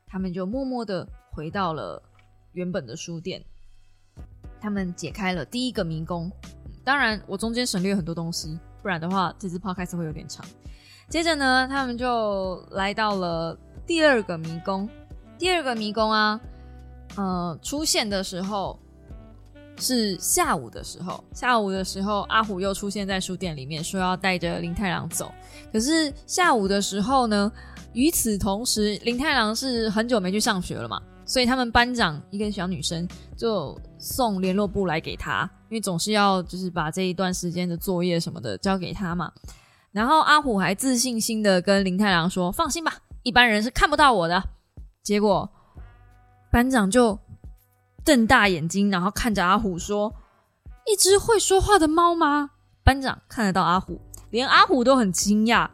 [0.06, 2.02] 他们就默默的回到了
[2.52, 3.42] 原本的书店。
[4.60, 6.30] 他们解开了第一个迷宫。
[6.88, 10.42] 当然，我中间省略很多东西，不然的话，这支 podcast 会有点长。
[11.10, 13.54] 接着呢，他们就来到了
[13.86, 14.88] 第二个迷宫。
[15.36, 16.40] 第二个迷宫啊，
[17.16, 18.80] 呃，出现的时候
[19.76, 21.22] 是下午的时候。
[21.34, 25.30] 下午的时候，阿虎又出现在书店里面，说要带着林太郎走。
[25.70, 27.52] 可是下午的时候呢，
[27.92, 30.98] 与此同时，林太郎是很久没去上学了嘛。
[31.28, 33.06] 所以他们班长一个小女生
[33.36, 39.30] 就送联络簿来给他，因为总是要就是把这一段时间的作业什么的交给他嘛。
[39.92, 44.42] 然后阿虎还自信心的跟林太郎说：“放心吧，一般人是看不到我的。”
[45.04, 45.48] 结果
[46.50, 47.18] 班长就
[48.04, 50.14] 瞪大眼睛，然后看着阿虎说
[50.90, 52.50] ：“一只会说话的猫吗？
[52.82, 54.00] 班长看得到阿虎，
[54.30, 55.68] 连阿虎都很惊讶，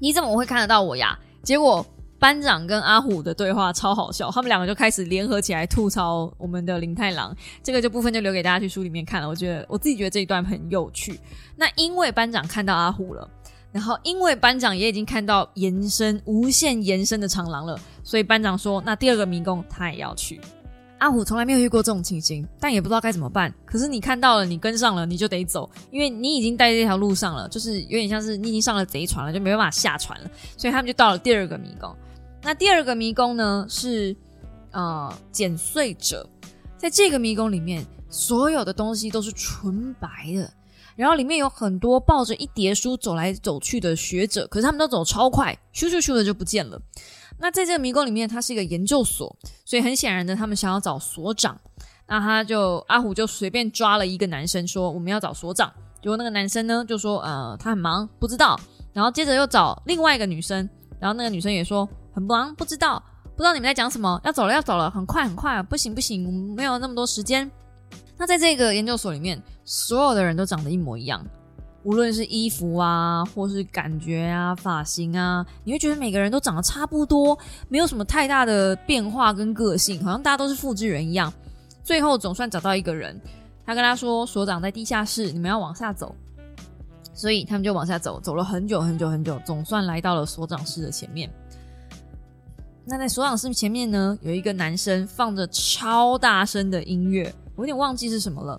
[0.00, 1.16] 你怎么会看得到我呀？
[1.44, 1.86] 结果
[2.20, 7.34] 班长跟阿虎的对话超好笑，他们两个就开始联合起来吐槽我们的林太郎。
[7.62, 9.28] 这个就部分就留给大家去书里面看了。
[9.28, 11.18] 我觉得我自己觉得这一段很有趣。
[11.56, 13.26] 那因为班长看到阿虎了，
[13.72, 20.38] 然后因为班长也已经看到延伸无限延伸的长廊了，所以班长说，那第二个迷宫他也要去。
[20.98, 23.50] 阿虎从来没有遇过这种情形，但也不知道该怎么办。
[23.64, 30.30] 可是你看到了，你跟上了，你就得走，因为你已经在这条路上了，就是有点像是你已经上了贼船了，就没办法下船了。
[30.58, 31.96] 所以他们就到了第二个迷宫。
[32.42, 34.16] 那第二个迷宫呢是
[34.72, 36.28] 呃剪碎者，
[36.76, 40.52] 在这个迷宫里面，所有的东西都是纯白的，
[40.96, 46.80] 然后里面有很多抱着一叠书走来走去的学者，可是他们都走超快，咻咻咻的就不见了。
[47.38, 49.34] 那在这个迷宫里面，它是一个研究所，
[49.64, 51.58] 所以很显然的，他们想要找所长。
[52.06, 55.72] 那他就阿虎就随便抓了一个男生，说我们要找所长。
[56.02, 58.58] 结果那个男生呢就说，呃，他很忙，不知道。
[58.92, 60.68] 然后接着又找另外一个女生，
[60.98, 63.02] 然后那个女生也说很忙，不知道，
[63.36, 67.50] 不知道你们在讲什么，要走了，要走了，很快很快，不行不行，我没有那么多时间。
[68.16, 71.24] 那在这个研究所里面，所有的人都长得一模一样。
[71.82, 77.38] 无论是衣服啊，或是感觉啊、发型啊，你会觉得每个人都长得差不多，
[77.68, 81.32] 没有什么太大的变化跟个性，好像大家都是复制人一样。
[81.82, 83.18] 最后总算找到一个人，
[83.64, 86.14] 他跟他说：“所长在地下室，你们要往下走。”
[87.14, 91.30] 所以他们就往下走，走了很久很久很久，总算来到了所长室的前面。
[92.90, 98.58] 那在所长室前面呢，有一个男生放着超大声的音乐，我有点忘记是什么了，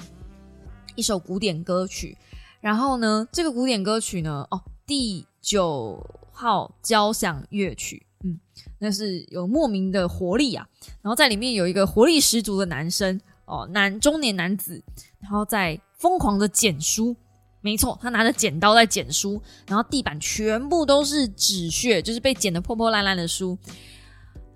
[0.95, 2.17] 一首古典歌曲。
[2.61, 6.01] 然后呢，这个古典歌曲呢，哦，第九
[6.31, 8.39] 号交响乐曲，嗯，
[8.79, 10.65] 那是有莫名的活力啊。
[11.01, 14.81] 然后在里面有一个活力十足的男生，哦，男中年男子，
[15.19, 17.13] 然后在疯狂的剪书，
[17.59, 23.57] 没错，他拿着剪刀在剪书，然后地板全部都是纸屑，就是被剪得破破烂烂的书。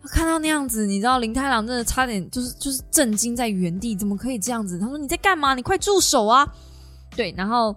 [0.07, 4.79] 看到那样子，你知道林太郎真的差点就是就是震惊在原地，怎么可以这样子？
[4.79, 5.53] 他说你在干嘛？
[5.53, 6.47] 你快住手啊！
[7.15, 7.75] 对，然后。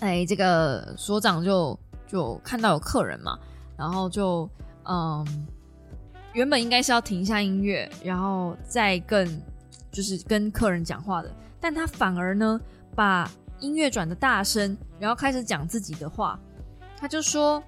[0.00, 1.78] 哎，这个所长就
[2.08, 3.38] 就看到有客人嘛，
[3.76, 4.50] 然后就
[4.84, 5.24] 嗯，
[6.32, 9.40] 原本应该是要停下音乐，然后再跟
[9.92, 11.30] 就是跟客人讲话的，
[11.60, 12.60] 但他反而呢
[12.96, 13.30] 把
[13.60, 16.36] 音乐转的大声，然后开始讲自己的话。
[16.98, 17.62] 他就说，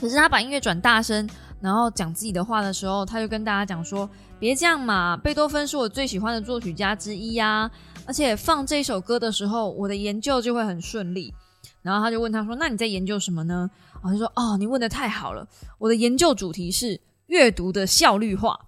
[0.00, 1.28] 可是他把音乐转大声，
[1.60, 7.68] 然后讲自己的话的时候，他就跟大家讲说：“别这样嘛，贝多芬是我最喜欢的作曲家之一呀。”
[8.06, 11.34] 而且放这首歌的时候，我的研究就会很顺利。
[11.82, 13.68] 然后他就问他说：“那你在研究什么呢？”
[14.00, 15.46] 然后就说：“哦，你问的太好了，
[15.78, 18.58] 我的研究主题是阅读的效率化。”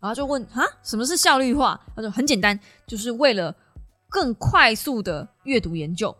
[0.00, 3.54] 然后就问：“啊，什么是效率化？”他说：“很简单，就是为了
[4.08, 6.14] 更快速的阅读研究。”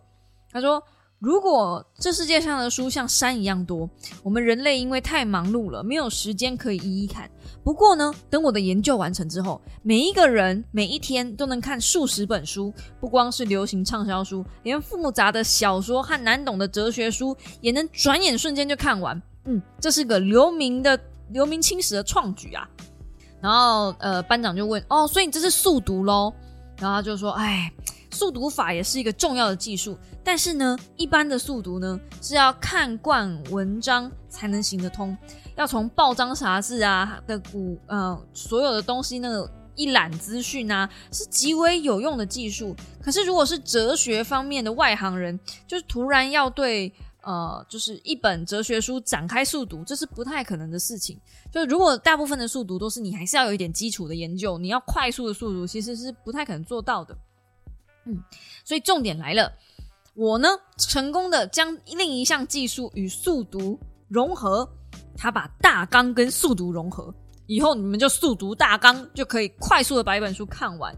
[0.52, 0.80] 他说。
[1.20, 3.88] 如果这世界上的书像山一样多，
[4.22, 7.30] 我们人类因为太忙碌了，没有时间可以一一看。
[7.62, 19.20] 不过呢，等我的研究完成之后，每一个人每一天都能看数十本书，不光是流行畅销书，连复杂的小说和难懂的哲学书也能转眼瞬间就看完。
[19.44, 20.98] 嗯，这是个留名的
[21.32, 22.66] 留名青史的创举啊。
[23.42, 26.32] 然后呃，班长就问：哦，所以你这是速读喽？
[26.78, 27.70] 然后他就说：哎。
[28.12, 35.16] 速读法也是一个重要的技术，但是呢，一般的速读呢是要看惯文章才能行得通，
[35.56, 42.74] 要从报章杂志啊的古呃所有的东西那个一览资讯啊，是极为有用的技术。
[43.00, 46.92] 可是如果是哲学方面的外行人，就是突然要对
[47.22, 51.18] 呃就是一本哲学书展开速读，这是不太可能的事情。
[51.50, 57.16] 就如果大部分的速读都是你还是要有一点基础的研究，你要快速的速读，其实是不太可能做到的。
[58.06, 58.22] 嗯，
[58.64, 59.52] 所以重点来了，
[60.14, 60.48] 我呢
[60.78, 63.78] 成功的将另一项技术与速读
[64.08, 64.68] 融合，
[65.16, 67.14] 他把大纲跟速读融合，
[67.46, 70.96] 以后你们就速读大纲就可以快速的把一本书看完。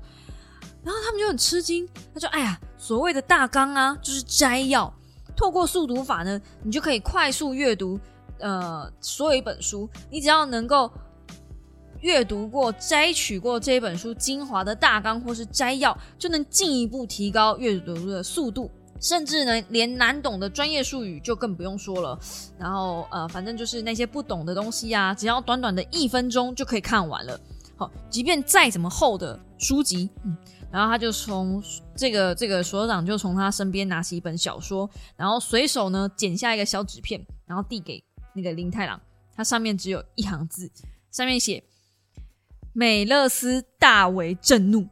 [0.84, 4.92] 然后他们就很吃惊，他说：“哎呀，所谓的大纲啊，就是摘要，
[5.36, 7.98] 透过速读法呢，你就可以快速阅读
[8.40, 10.90] 呃所有一本书，你只要能够。”
[12.03, 18.70] 阅读过、摘取过这本书精华的大纲或是摘要，就能进一步提高阅读的速度。
[19.00, 22.16] 甚至呢，连难懂的专业术语就更不用说了。
[22.57, 27.40] 然后呃，反正就是那些不懂的东西啊，只要短短的一分钟就可以看完了。
[27.76, 30.36] 好，即便再怎么厚的书籍，嗯，
[30.70, 31.61] 然后他就从
[31.96, 38.00] 这个这个所长就从他身边拿起一本小说，然后随手呢剪下一个小纸片，然后递给
[38.34, 39.00] 那个林太郎。
[39.34, 40.70] 它上面只有一行字，
[41.11, 41.64] 上面写。
[42.72, 44.88] 美乐斯大为震怒，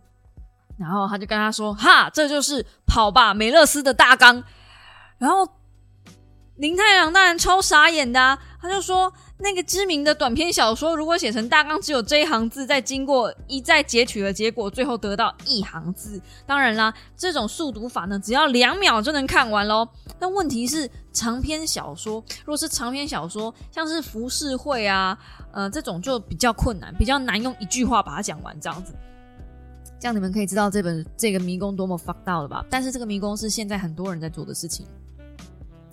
[0.78, 4.43] 然后他就跟他说：“哈，这就是跑吧美乐斯的大纲。”
[5.18, 5.47] 然后
[6.61, 16.21] 林太郎当然超傻眼的、他就说：“那个知名的短篇小说，如果写成大纲，只有这一行字，再经过一再截取的结果，最后得到一行字。
[16.45, 19.89] 当然啦，这种速读法呢，只要两秒就能看完喽。
[20.19, 25.19] 但问题是，长篇小说，如果是长篇小说，像是浮世绘啊，
[25.53, 28.93] 呃，这种就比较困难，比较难用一句话把它讲完，这样子。”
[29.99, 32.63] 这样你们可以知道这本这个迷宫多么 fuck 到了吧？
[32.69, 34.87] 但是这个迷宫是现在很多人在做的事情。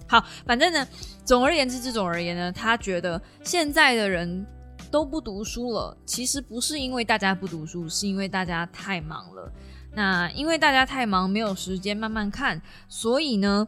[0.07, 0.87] 好，反正呢，
[1.25, 4.45] 总而言之，这种而言呢，他觉得现在的人
[4.89, 9.51] 都不读书了，其实不是因为大家不读书，是因为大家太忙了。
[9.93, 13.67] 那因为大家太忙，没有时间慢慢看，所以呢，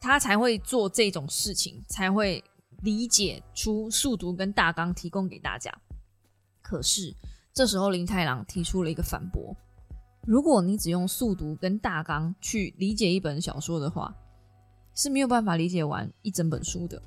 [0.00, 2.42] 他才会做这种事情，才会
[2.82, 5.70] 理解出速读跟大纲提供给大家。
[6.62, 7.14] 可是
[7.52, 9.54] 这时候林太郎提出了一个反驳。
[10.26, 14.14] 如果你只用速读跟大纲去理解一本小说的话，
[14.94, 17.00] 是没有办法理解完一整本书的。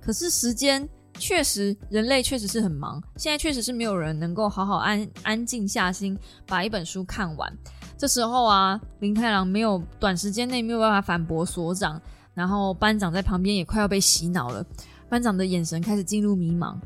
[0.00, 7.52] 可是时间确实，人类确实是很忙，现在确实是没有人能够好好安安静下心把一本书看完。
[7.98, 12.00] 这时候啊，林太郎没有短时间内没有办法反驳所长，
[12.34, 14.64] 然后班长在旁边也快要被洗脑了，
[15.08, 16.76] 班长的眼神开始进入迷茫，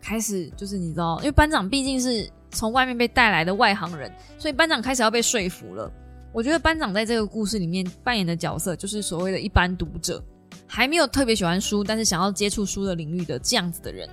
[0.00, 2.30] 开始就是你知道，因为班长毕竟是。
[2.54, 5.90] 从外面被带来的外行人，所以班长开始要被说服了。
[6.32, 10.22] 我觉得班长在这个故事里面扮演的角色，就是所谓的一般读者，
[10.66, 14.08] 还没有特别喜欢书，但是想要接触书的领域的这样子的人。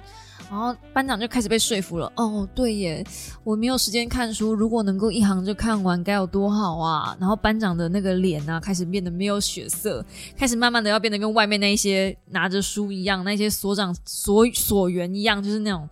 [0.50, 2.12] 然后班长就开始被说服了。
[2.16, 3.06] 哦，对耶，
[3.44, 7.16] 我没有时间看书，如果能够一行就看完，该有多好啊！
[7.20, 10.04] 然后班长的那个脸啊，开始变得没有血色，
[10.36, 15.88] 开始慢慢的要变得跟外面那些拿着书一样，那些所长、所所员一样，就是那种。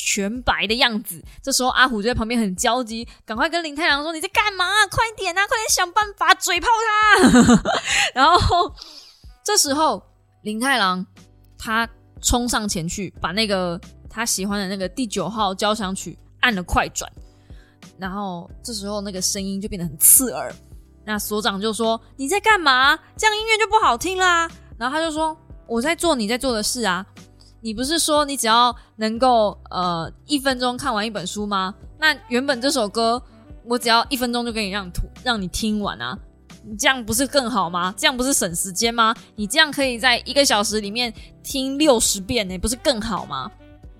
[0.00, 4.64] 全白的样子，这时候阿虎就在旁边很焦急，赶快跟林太郎说：“你在干嘛？
[4.88, 7.60] 快点啊，快点想办法嘴炮他！”
[8.14, 8.72] 然后
[9.44, 10.00] 这时候
[10.42, 11.04] 林太郎
[11.58, 11.88] 他
[12.22, 13.78] 冲上前去，把那个
[14.08, 17.10] 他喜欢的那个第九号交响曲按了快转，
[17.98, 20.54] 然后这时候那个声音就变得很刺耳。
[21.04, 22.96] 那所长就说：“你在干嘛？
[23.16, 25.36] 这样音乐就不好听啦。”然后他就说
[25.66, 27.04] ：“我在做你在做的事啊。”
[27.60, 31.74] 你不是说你只要能够呃一分钟看完一本书吗？
[31.98, 33.20] 那原本这首歌
[33.64, 36.16] 我只要一分钟就可以让图让你听完啊，
[36.64, 37.92] 你这样不是更好吗？
[37.96, 39.14] 这样不是省时间吗？
[39.34, 43.50] 你这样可以在一个小时里面听六十遍呢，不是更好吗？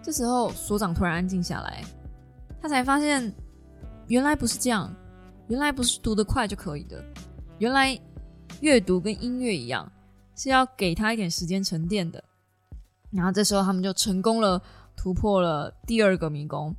[0.01, 1.83] 这时候所长突然安静下来，
[2.63, 3.35] 他才发现
[4.07, 4.95] 原来不是这样，
[5.49, 7.03] 原来不是读得快就可以的，
[7.59, 7.99] 原来
[8.61, 9.91] 阅读跟音乐一样
[10.37, 12.23] 是要给他一点时间沉淀的。
[13.11, 14.61] 然后这时候他们就成功了，
[14.97, 16.75] 突破了第二个迷宫，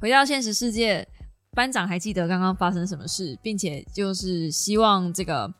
[0.00, 1.06] 回到现实世界。
[1.52, 5.52] 班长还记得刚刚发生什么事，并且就是希望这个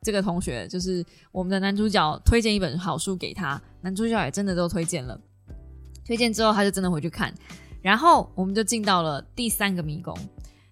[0.00, 3.60] 这个同学，就是我们的男主角推荐一本好书给他。
[3.82, 5.20] 男主角也真的都推荐了，
[6.06, 7.34] 推荐之后他就真的回去看。
[7.82, 10.16] 然后我们就进到了第三个迷宫。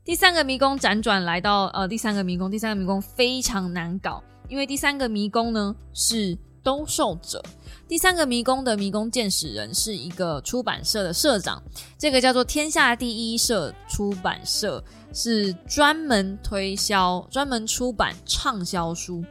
[0.03, 7.43] 第三个迷宫辗转来到呃第三个迷宫，第三个迷宫非常难搞，因为第三个迷宫呢是兜售者。
[7.89, 11.61] 第三个迷宫的迷宫见识人是一个出版社的社长，
[11.99, 14.83] 这个叫做天下第一社出版社，
[15.13, 19.25] 是专门推销、专门出版畅销书。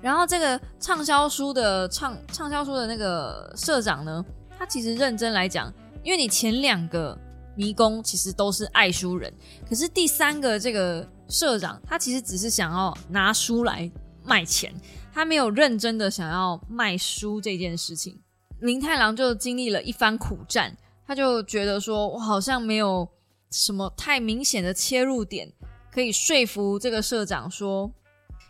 [0.00, 4.24] 然后这个畅销书的畅畅销书的那个社长呢，
[4.56, 5.70] 他其实认真来讲，
[6.02, 7.18] 因为你前两个
[7.54, 9.30] 迷宫其实都是爱书人，
[9.68, 13.90] 可是第三个这个社长，他其实只是想要拿书来
[14.24, 14.72] 卖钱。
[15.18, 18.20] 他没有认真的想要卖书这件事情，
[18.60, 23.08] 林太郎就经历了一番苦战，他就觉得说，我好像没有
[23.50, 25.52] 什么太明显的切入点，
[25.90, 27.90] 可以说服这个社长说，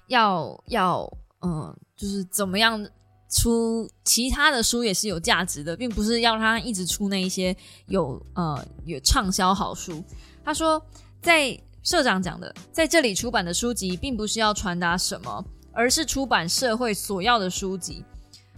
[0.09, 1.11] 要要
[1.41, 2.87] 嗯，就是怎么样
[3.31, 7.57] 出其他的书也是有价值的，并不是要他一直出那一些
[7.87, 10.05] 有呃有畅销好书。
[10.45, 10.79] 他说，
[11.23, 15.43] 在社长讲的，在这里出版的书籍，并不是要传达什么。
[15.79, 18.05] 而是出版社会所要的书籍，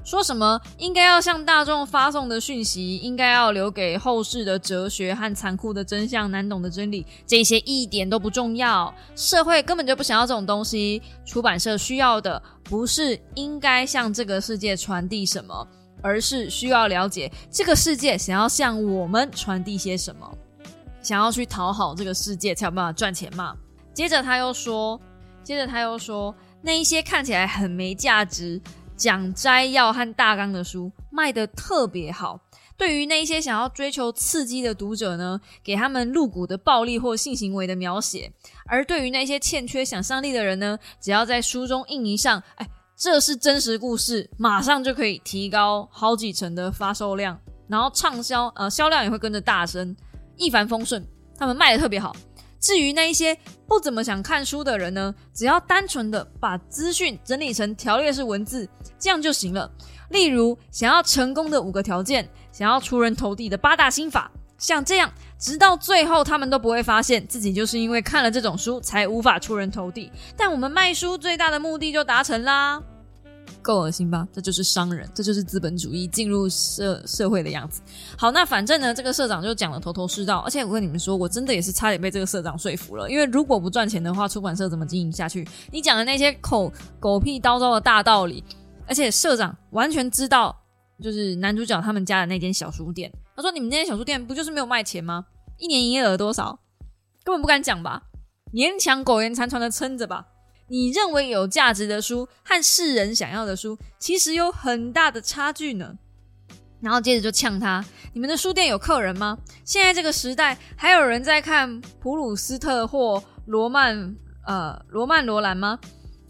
[0.03, 8.93] 说什么应该要向大众发送的讯息，应该要留给后世的哲学和残酷的真相、难懂的真理，这些一点都不重要。
[9.15, 11.03] 社会根本就不想要这种东西。
[11.27, 15.69] 出版社需要的不是应该向这个世界传递什么，
[16.01, 20.27] 而是需要了解这个世界想要向我们传递些什么，
[21.03, 23.55] 想要去讨好这个世界才有办法赚钱嘛。
[23.93, 24.99] 接着他又说，
[25.45, 26.35] 接着他又说。
[26.63, 28.61] 那一些看起来很没价值、
[28.97, 32.41] 讲摘要和大纲的书卖得特别好。
[32.77, 38.31] 对于那一些想要追求刺激的读者呢，给他们露骨的暴力或性行为的描写；
[38.67, 47.39] 而对于那些欠缺想象力的人呢，只要在书中印一上“哎，这是真实故事”，马上就可以提高好几成的发售量，
[47.69, 49.95] 然后畅销，呃，销量也会跟着大升，
[50.37, 51.07] 一帆风顺。
[51.39, 52.17] 他们卖的特别好。
[52.61, 53.37] 至于那一些
[53.67, 59.71] 不怎么想看书的人呢，只要单纯的把资讯整理成条列式文字，这样就行了。
[60.11, 62.29] 例如，想要成功的五个条件。
[62.53, 70.11] 想要出人头地的八大心法，像这样，直到最后他们都不会发现自己就是因为看了这种书才无法出人头地。
[70.37, 72.83] 但我们卖书最大的目的就达成啦，
[73.71, 74.27] 够恶心吧？
[74.33, 77.81] 这就是商人，这就是资本主义进入社社会的样子。
[78.19, 83.09] 好，那反正呢，这个社长就讲的头头是道，而且我跟你们说，我真的也是差点被这个社长说服了。
[83.09, 85.47] 因为如果不赚钱的话，出版社怎么经营下去？
[85.71, 88.43] 你讲的那些口狗屁叨叨的大道理，
[88.89, 90.57] 而且社长完全知道。
[91.03, 95.25] 就是男主角他们家的那间小书店，他说：“你们那间小书店不就是没有卖钱吗？
[95.57, 96.61] 一年营业额多少？
[97.25, 98.03] 根本不敢讲吧，
[98.53, 100.27] 勉强苟延残喘的撑着吧。
[100.71, 105.99] 你认为有价值的书和世人想要的书，其实有很大的差距呢。”
[106.81, 109.37] 然后接着就呛他：“你们的书店有客人吗？
[109.65, 114.17] 现在这个时代还有人在看普鲁斯特或罗曼
[114.47, 115.79] 呃罗曼罗兰吗？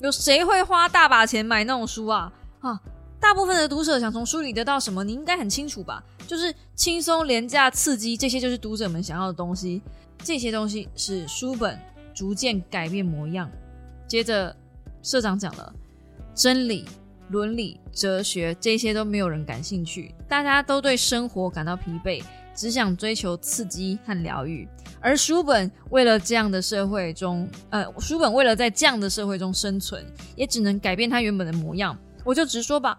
[0.01, 2.33] 有谁会花大把钱买那种书啊？
[2.61, 2.81] 啊！”
[3.21, 6.03] 大部分的读者想从书里得到什么，你应该很清楚吧？
[6.27, 9.83] 就是轻松、廉价、刺激，这些就是读者们想要的东西。
[10.25, 11.79] 这些东西使书本
[12.15, 13.51] 逐渐改变模样。
[14.11, 14.57] 接着，
[15.05, 15.73] 社长讲了，
[16.35, 16.85] 真理、
[17.29, 22.21] 伦理、哲学这些都没有人感兴趣，大家都对生活感到疲惫，
[22.53, 24.69] 只想追求刺激和疗愈。
[25.01, 30.05] 而书本为了这样的社会中，呃，书本为了在这样的社会中生存，
[30.35, 31.97] 也只能改变它原本的模样。
[32.25, 32.99] 我就直说吧。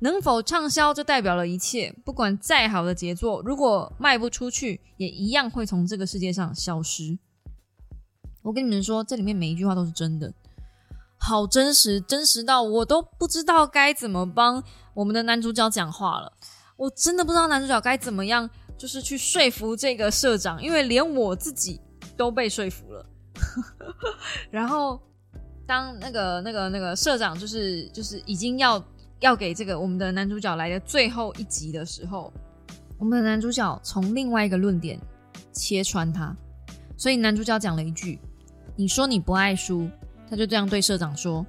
[0.00, 1.94] 能否畅销，就代表了一切。
[2.06, 7.18] 不管再好的杰作，如果卖不出去，也一样会从这个世界上消失。
[8.48, 10.32] 我跟你们说，这里面每一句话都是真的，
[11.18, 16.32] 好真实，真实到我都不知道该怎么帮我们的男主角讲话了。
[16.78, 21.78] 我真的不知道男主角该怎么样，就是去说服这个社长，因为连我自己
[22.16, 23.04] 都被说服了。
[24.50, 24.98] 然后，
[25.66, 28.82] 当那个、那个、那个社长，就是就是已经要。
[29.20, 32.32] 要给这个我们的男主角来的最后一集的时候，
[33.00, 34.96] 我们的男主角从另外一个论点
[35.52, 36.32] 切穿他，
[36.96, 38.20] 所以男主角讲了一句
[38.78, 39.90] ：“你说你不爱书。”
[40.30, 41.44] 他就这样对社长说：“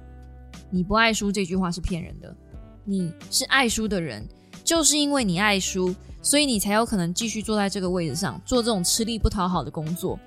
[0.68, 2.34] 你不爱书这句话是骗人的，
[2.84, 4.26] 你是爱书的人，
[4.64, 10.18] 就是因为你爱书，所以你才有可能继续坐在这个位置上做这种吃力不讨好的工作，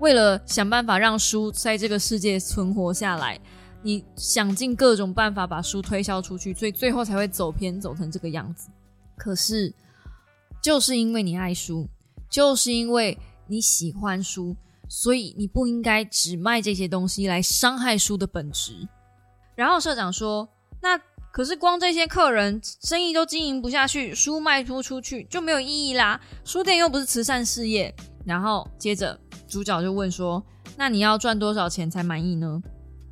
[0.00, 3.40] 为了想办法让书在这个世界存活下来。”
[3.82, 8.68] 你想尽各种办法把书推销出去，所以最后才会走偏，走成这个样子。
[9.16, 9.72] 可是，
[10.60, 11.88] 就是因为你爱书，
[12.28, 14.54] 就是因为你喜欢书，
[14.90, 18.88] 所以你不应该只卖这些东西来伤害书的本质。
[19.54, 20.48] 然后社长说
[20.82, 20.98] ：“那
[21.32, 26.20] 可是光这些客人生意都经营不下去，书卖不出去就没有意义啦。
[26.44, 27.94] 书店又不是慈善事业。”
[28.26, 30.44] 然后接着主角就问说
[30.76, 32.60] ：“那你要赚多少钱才满意呢？”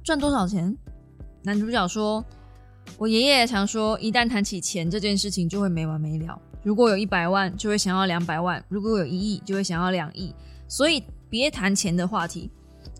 [0.03, 0.77] 赚多少钱？
[1.45, 2.25] 男主角说
[2.99, 6.37] ：“我爷爷常说，一旦谈起钱这件事情，就会没完没了。
[6.65, 10.35] 如果有一百万，就会想要两百万；如果有一亿，就会想要两亿。
[10.67, 12.51] 所以别谈钱的话题，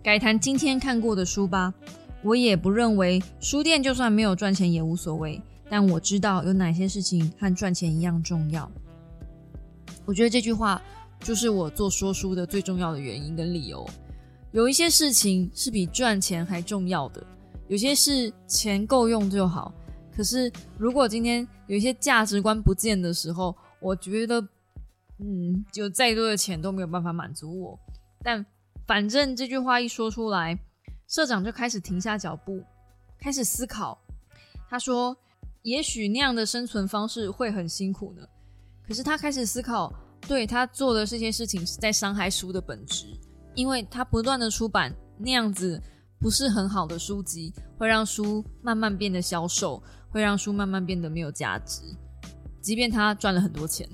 [0.03, 1.73] 改谈今天看过的书吧。
[2.21, 8.69] 我也不认为书店就算没有赚钱也无所谓，但我知道有哪些事情和赚钱一样重要。
[10.05, 10.81] 我觉得这句话
[11.21, 13.87] 就是我做说书的最重要的原因跟理由。”
[14.51, 17.23] 有一些事情是比赚钱还重要的，
[17.67, 19.71] 有些事钱够用就好。
[20.11, 24.41] 可是如果今天有一些价值观不见的时候，我觉得，
[25.19, 27.79] 嗯，有再多的钱都没有办法满足我。
[28.23, 28.45] 但
[28.85, 30.57] 反正这句话一说出来，
[31.07, 32.63] 社长就开始停下脚步，
[33.19, 33.99] 开始思考。
[34.69, 35.15] 他说
[35.63, 38.27] ：“也许那样的生存方式会很辛苦呢。”
[38.87, 39.93] 可是他开始思考，
[40.27, 43.07] 对他做的这些事情是在伤害书的本质。
[43.55, 45.81] 因为他不断的出版那样子
[46.19, 51.81] 不是很好的书籍，会让书慢慢变得销售，会让书慢慢变得没有价值。
[52.61, 53.89] 即便他赚了很多钱，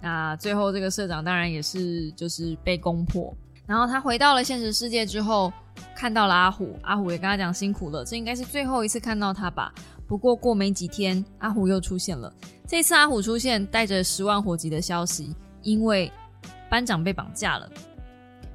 [0.00, 3.36] 那最后这个社长当然也是就是被攻破。
[3.72, 5.50] 然后他回到了现实世界之后，
[5.96, 9.72] 看到了阿虎，阿虎也跟他讲辛苦了，这应该是最后一次看到他吧。
[10.06, 12.30] 不过过没几天，阿虎又出现了。
[12.68, 16.12] 这次阿虎出现带着十万火急的消息，因为
[16.68, 17.66] 班长被绑架了。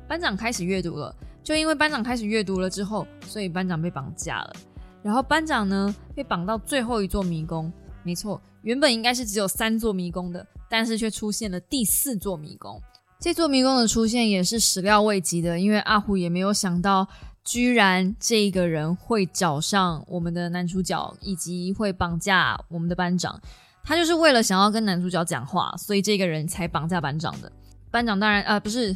[0.08, 1.12] 班长开始阅读了，
[1.44, 4.54] 就因为班长开始阅读了之后，所以班长被绑架了。
[5.02, 7.74] 然后班长呢被绑到最后一座迷宫。
[8.04, 12.80] 没错，原本应该是只有三座迷宫的，但是却出现了第四座迷宫。
[13.20, 17.08] 这座迷宫的出现也是始料未及的，因为阿虎也没有想到，
[17.44, 23.42] 居然这个人会找上我们的男主角，以及会绑架我们的班长。
[23.84, 27.52] 他就是为了想要跟男主角讲话，所以这个人才绑架班长的。
[27.90, 28.96] 班长当然呃不是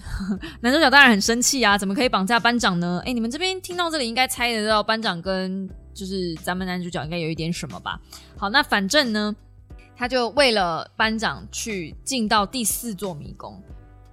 [0.59, 1.77] 男主角，当然很生气啊！
[1.77, 3.01] 怎么可以绑架班长呢？
[3.05, 7.99] 哎，你们这边听到这里应该猜得到班长跟就是咱们男主角应该有一点什么吧？
[8.37, 9.35] 好，那反正呢，
[9.95, 13.59] 他就为了班长去进到第四座迷宫。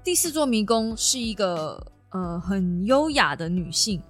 [0.09, 4.03] 第四座迷宫是一个呃很优雅的女性，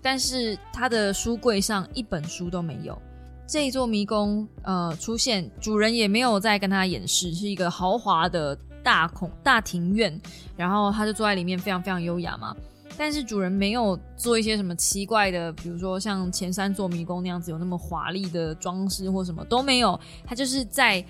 [0.00, 2.96] 但是她的书柜上一本书都没有。
[3.44, 10.16] 这一座迷宫呃出现，主人也没有再跟她演示，是一个豪华的大孔大庭院，
[10.56, 12.54] 然后她就坐在里面，非常非常优雅嘛。
[12.96, 21.04] 但是主人没有做一些什么奇怪的，比如说像前三座迷宫那样子有那么华丽的装饰或什么都没有，他就是在。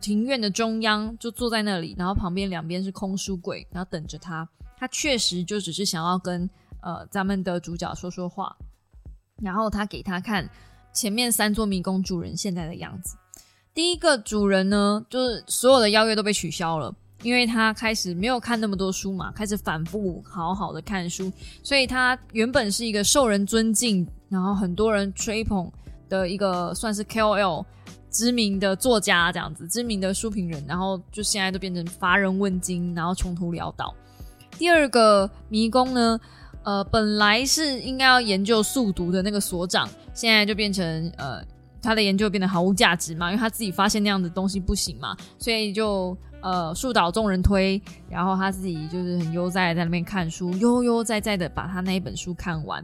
[0.00, 4.48] 庭院的中央就坐在那里，然后旁边两边是空书柜，然后等着他。
[4.78, 6.48] 他确实就只是想要跟
[6.80, 8.54] 呃咱们的主角说说话。
[9.42, 10.48] 然后他给他看
[10.94, 13.16] 前面三座迷宫主人现在的样子。
[13.74, 21.30] 第一个主人呢，就是所有的邀约都被取消了，因为他开始没有看那么多书嘛，开始反复好好的看书，
[21.62, 25.70] 所以他原本是一个受人尊敬，然后很多人吹捧
[26.08, 27.64] 的一个算是 KOL。
[28.16, 33.94] 知名的作家这样子，知名的书评人，然后就现在都变成乏人问津，然后穷途潦倒。
[34.52, 36.18] 第二个迷宫呢，
[36.62, 41.44] 呃，本来是应该要研究速读的那个所长，现在就变成呃，
[41.82, 52.82] 他的研究变得毫无价值嘛，因为他自己发现那样的东西不行嘛，所以就呃树倒众人推，然后他自己就是很悠哉在那边看书，悠悠哉哉的把他那一本书看完，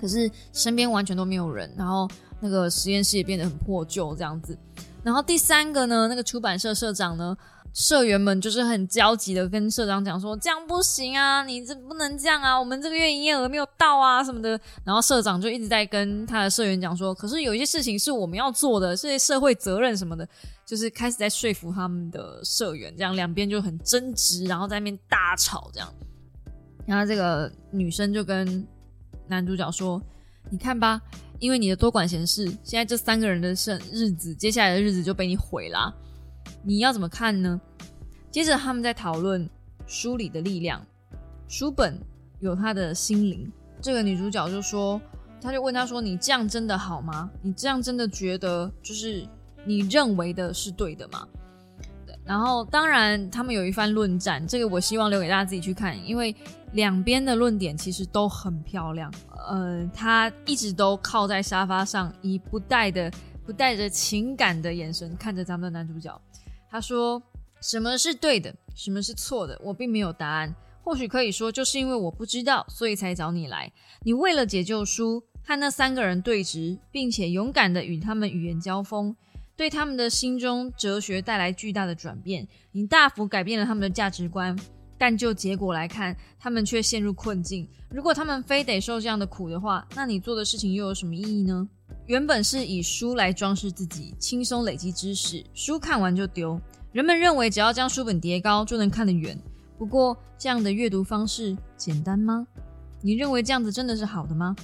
[0.00, 2.08] 可是身边完全都没有人，然后。
[2.40, 4.58] 那个实验室也变得很破旧，这样子。
[5.02, 7.34] 然后第三个呢，那个出版社社长呢，
[7.72, 20.28] 社员们就是很焦急的跟社长讲说：“这样不行啊，你这不能这样啊，我们这个月营业额没有到啊，什么的。”然后社长就一直在跟他的社员讲说：“可是有一些事情是我们要做的，这些社会责任什么的，
[20.66, 25.90] 就是开始在说服他们的社员。”这样两边就很争执，然后在那边大吵这样。
[26.86, 28.66] 然后这个女生就跟
[29.28, 30.02] 男主角说
[30.50, 31.00] ：“你看吧。”
[31.40, 35.92] 因为你的多管闲事，现在这三个人的生日子，接下来的日子就被你毁了。
[36.62, 37.60] 你要怎么看呢？
[38.30, 39.48] 接着他们在讨论
[39.86, 40.86] 书里的力量，
[41.48, 41.98] 书本
[42.38, 43.50] 有他的心灵。
[43.80, 45.00] 这个女主角就说，
[45.40, 47.30] 她就问他说：“你这样真的好吗？
[47.42, 49.26] 你这样真的觉得就是
[49.64, 51.26] 你认为的是对的吗？”
[52.30, 56.32] 然后当然他们有一番论战，这个我希望留给大家自己去看，因为
[56.74, 59.12] 两边的论点其实都很漂亮。
[59.48, 63.10] 呃，他一直都靠在沙发上，以不带的、
[63.44, 66.16] 不带着情感的眼神看着咱们的男主角。
[66.70, 67.20] 他说
[67.60, 69.60] ：“什么是对的，什么是错的？
[69.64, 70.54] 我并没有答案。
[70.84, 73.72] 或许可以说，就是因为我不知道，所以才找你来。
[74.04, 79.16] 你为了解救书，和那三个人对峙，并且勇敢的与他们语言交锋，
[79.56, 82.46] 对他们的心中哲学带来巨大的转变。
[82.72, 84.56] 你大幅改变了他们的价值观。”
[85.00, 87.66] 但就结果来看，他们却陷入困境。
[87.88, 91.66] 如果他们非得受这样的苦的话，那你做的事情又有什么意义呢？
[92.04, 96.60] 原本是以书来装饰自己，轻松累积知识，书看完就丢。
[96.92, 99.34] 人们认为只要将书本叠高就能看得远。
[99.78, 102.46] 不过，这样的阅读方式简单吗？
[103.00, 104.54] 你认为这样子真的是好的吗？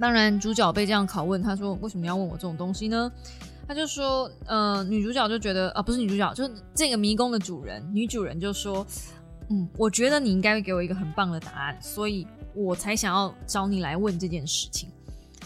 [0.00, 3.12] 当然，主角被这样拷问，他说：“为什么要问我这种东西呢？”
[3.66, 8.86] 他就说：“呃，女主角就觉得啊，不是女主角，就是这个迷宫的主人，女主人就说。”
[9.50, 14.88] 嗯，我觉得你应该会给我一个很棒的答案，所以我才想要找你来问这件事情。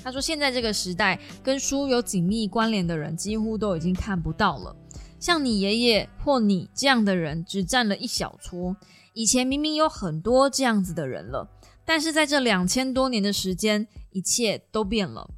[0.04, 4.76] 他说，现在这个时代跟书有紧密关联的人几乎都已经看不到了，
[5.18, 8.76] 像你爷爷或你这样的人只占了一小撮。
[9.14, 11.50] 以前明明有很多这样子的人了，
[11.84, 15.28] 但是在这两千多年的时间，一切都变了。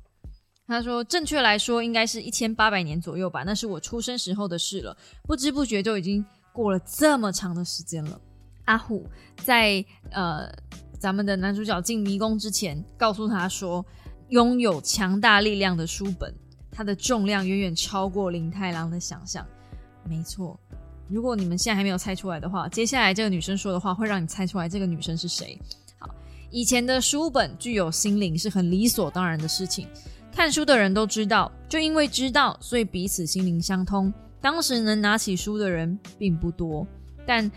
[0.71, 4.97] 他说，正确来说应该是一千八百年左右吧，那是我出生时候的事了。
[5.25, 8.21] 不知不觉就已经过了这么长的时间了。
[8.67, 9.05] 阿虎
[9.45, 10.49] 在呃，
[10.97, 13.85] 咱们的男主角进迷宫之前，告诉他说，
[14.29, 16.33] 拥有强大力量的书本，
[16.71, 19.45] 它的重量远远超过林太郎的想象。
[20.05, 20.57] 没错，
[21.09, 25.61] 如果你们现在还没有猜出来的话，接下来这个女生说的话会让你猜出来这个女生是谁。
[25.99, 26.09] 好，
[26.53, 29.89] 以前的书本具有心灵是很理所当然的事情，
[30.33, 34.13] 看书的人都知道，就因为知道，所以彼此心灵相通。
[34.41, 36.87] 当时能拿起书的人并不多，
[37.27, 37.51] 但。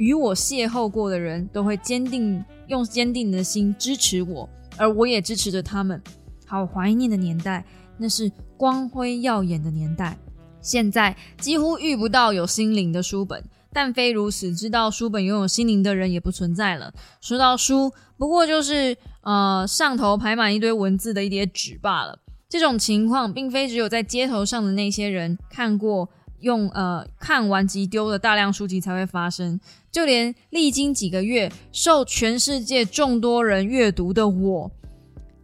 [0.00, 6.02] 与我邂逅过的人都会坚定用坚定的心支持我，而我也支持着他们。
[6.46, 7.62] 好怀念的年代，
[7.98, 10.16] 那是光辉耀眼的年代。
[10.62, 16.94] 现在几乎遇不到有心灵的书本，但非如此，知道书本拥有心灵的人也不存在了。
[17.20, 22.18] 说到书，不过就是呃上头排满一堆文字的一叠纸罢了。
[22.48, 26.08] 这种情况并非只有在街头上的那些人看过
[26.40, 29.60] 用呃看完即丢的大量书籍才会发生，
[29.92, 34.70] 就连历经几个月受全世界众多人阅读的我，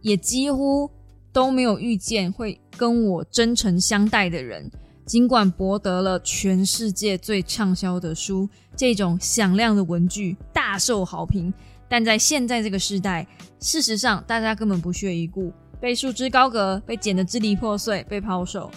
[0.01, 0.89] 也几乎
[1.31, 4.69] 都没有遇见会跟我真诚相待的人。
[5.05, 11.53] 尽管博得了全世界最畅销的书这种响亮的文具大受好评，
[11.89, 13.25] 但在现在这个时代，
[13.59, 15.51] 事实上大家根本不屑一顾。
[15.79, 18.71] 被束之高阁，被剪得支离破碎，被抛售。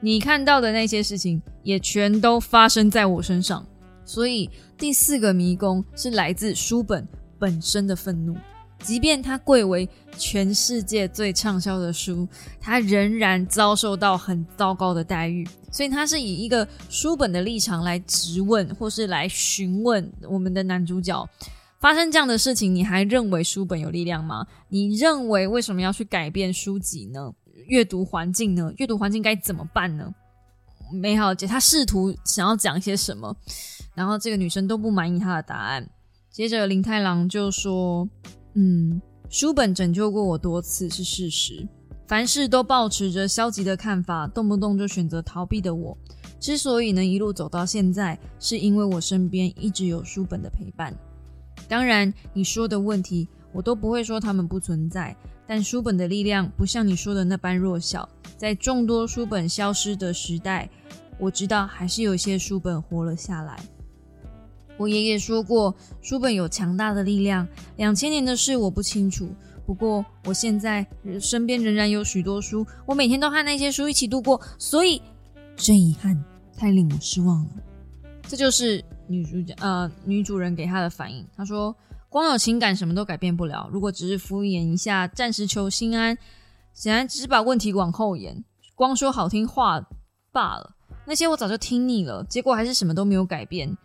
[0.00, 3.64] 你看到的那些事情，也全都发生在我身上。
[4.04, 7.06] 所以，第四个迷宫是来自书本
[7.38, 8.36] 本身的愤怒。
[8.82, 12.26] 即便它贵为全世界最畅销的书，
[12.58, 15.46] 它仍然遭受到很糟糕的待遇。
[15.70, 21.28] 所以，它是以一个书本的立场来质问，或是来询问我们的男主角。
[21.80, 24.46] 发生这样的事情，你还认为书本有力量吗？
[24.68, 27.32] 你认为为什么要去改变书籍呢？
[27.66, 28.70] 阅读环境呢？
[28.76, 30.12] 阅读环境该怎么办呢？
[30.92, 33.34] 美好姐，她试图想要讲些什么，
[33.94, 35.88] 然后这个女生都不满意她的答案。
[36.30, 38.06] 接着林太郎就说
[38.54, 39.00] ：“嗯，
[39.30, 41.66] 书本拯救过我多次是事实。
[42.06, 45.96] 凡事都保持着消极的看法，动不动就选择逃避的我，
[46.38, 50.94] 之所以能一路走到现在，是因为我身边一直有书本的陪伴。”
[51.70, 55.16] 当然，你说的问题我都不会说他们不存在，
[55.46, 58.08] 但书本的力量不像你说的那般弱小。
[58.36, 60.68] 在众多书本消失的时代，
[61.16, 63.56] 我知道还是有些书本活了下来。
[64.76, 67.46] 我爷爷说过，书本有强大的力量。
[67.76, 69.28] 两千年的事我不清楚，
[69.64, 70.84] 不过我现在
[71.20, 75.00] 身边仍然有许多书，我每天都和那些书一起度过，所以
[75.54, 76.20] 真遗憾，
[76.56, 77.50] 太令我失望了。
[78.26, 81.26] 这就是女主角呃女主人给她的反应。
[81.36, 81.74] 她说
[82.08, 86.16] ：“光有情感什么都改变不了，如果只是敷衍一下，暂时求心安，
[86.72, 88.44] 显然只是把问题往后延，
[88.76, 89.84] 光说好听话
[90.32, 90.76] 罢了。
[91.06, 93.76] 那些我早就听腻了，结果还是什么都没有改变。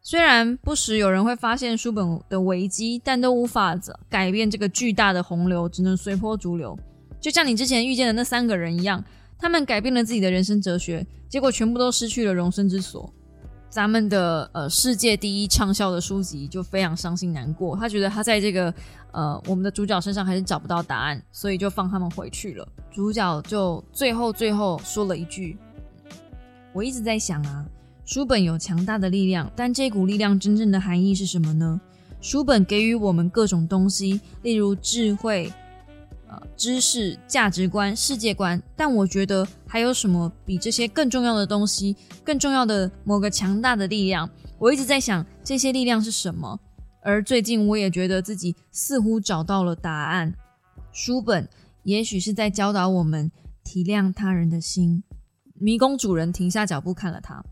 [0.00, 3.78] 虽然不时有人会发现书本的危机，但都无法
[4.10, 6.76] 改变这个巨大的洪流，只能随波逐流。
[7.20, 9.04] 就像你之前遇见的那三个人一样，
[9.38, 13.08] 他们改变了自己的人生哲学，结果全部都失去了容身之所。”
[13.72, 18.72] 咱们的呃世界第一畅销的书籍就非常伤心难过，他觉得他在这个
[19.12, 22.68] 呃我们的主角身上还是找不到答案，所以就放他们回去了。
[22.92, 25.56] 主角就最后最后说了一句
[26.74, 27.64] ：“我一直在想啊，
[28.04, 31.80] 书本有强大的力量，但这股力量真正的含义是什么呢？
[32.20, 35.50] 书本给予我们各种东西，例如智慧。”
[36.56, 41.96] 知识、价值观、世界观，但我觉得还有什么比这些更重要的东西？
[42.22, 44.28] 更重要的某个强大的力量，
[44.58, 46.58] 我一直在想这些力量是什么。
[47.02, 50.32] 而最近我也觉得自己似乎找到了答案。
[50.92, 51.48] 书本
[51.82, 53.30] 也许是在教导我们
[53.64, 55.02] 体谅他人的心。
[55.54, 57.42] 迷宫主人停下脚步看了他。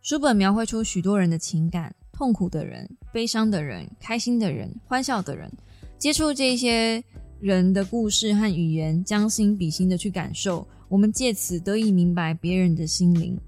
[0.00, 5.50] 书本描绘出许多人的情感：痛苦的人、悲伤的人、开心的人、欢笑的人。
[5.98, 7.02] 接触这些。
[7.44, 13.38] 人的故事和语言，将心比心的去感受，我们借此得以明白别人的心灵。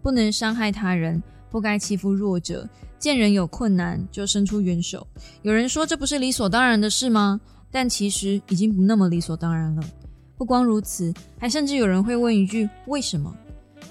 [0.00, 2.66] 不能伤害他人，不该欺负弱者。
[2.98, 5.06] 见人有困难就伸出援手。
[5.42, 7.38] 有人说这不是理所当然的事吗？
[7.70, 9.84] 但其实已经不那么理所当然了。
[10.38, 13.30] 不光如此，还甚至有人会问一句：为什么？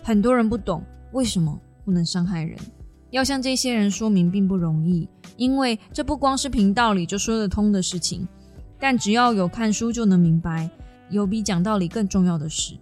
[0.02, 2.58] 很多人不懂为什么不能伤害人。
[3.12, 8.28] 要向这些人说明并不容易，因为这不光是凭道理就说得通的事情。
[8.84, 10.70] 但只要有看书就能明白，
[11.10, 12.78] 有比讲道理更重要的事。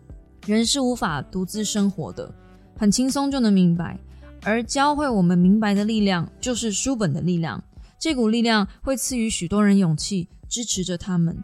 [0.47, 2.33] 人是无法独自生活的，
[2.75, 3.99] 很轻松就能明白。
[4.41, 7.63] 而教会我们明白的力量，就是书本的力量。
[7.99, 11.37] 这股力量会赐予许多人勇气，支持着他们。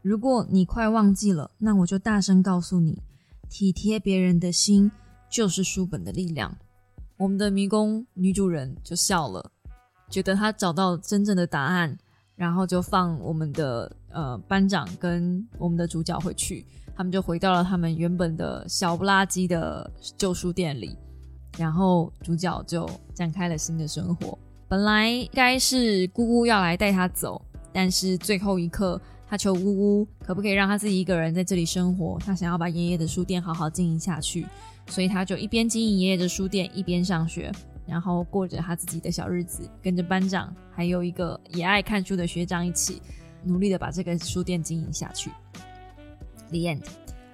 [0.00, 3.02] 如果你快忘记了，那我就大声告诉你：
[3.50, 4.90] 体贴别人的心，
[5.28, 6.56] 就是书本的力量。
[7.18, 9.50] 我们的迷宫女主人就笑了，
[10.08, 11.98] 觉得她找到真正的答案。
[12.38, 16.64] 然后就放我们的呃班长跟我们的主角回去，
[16.96, 20.96] 他们就回到了他们原本的小不拉几的旧书店里，
[21.58, 24.38] 然后主角就展开了新的生活。
[24.68, 34.46] 本来该是姑姑要来带他走，但是最后一刻，他求姑姑可不可以让他自己一个人在这里生活，他想要把爷爷的书店好好经营下去，
[34.86, 37.50] 所以他就一边经营爷爷的书店，一边上学。
[37.88, 43.00] 然后过着他自己的小日子，跟着班长还有一个也爱看书的学长一起，
[43.42, 45.30] 努力的把这个书店经营下去。
[46.50, 46.82] The end。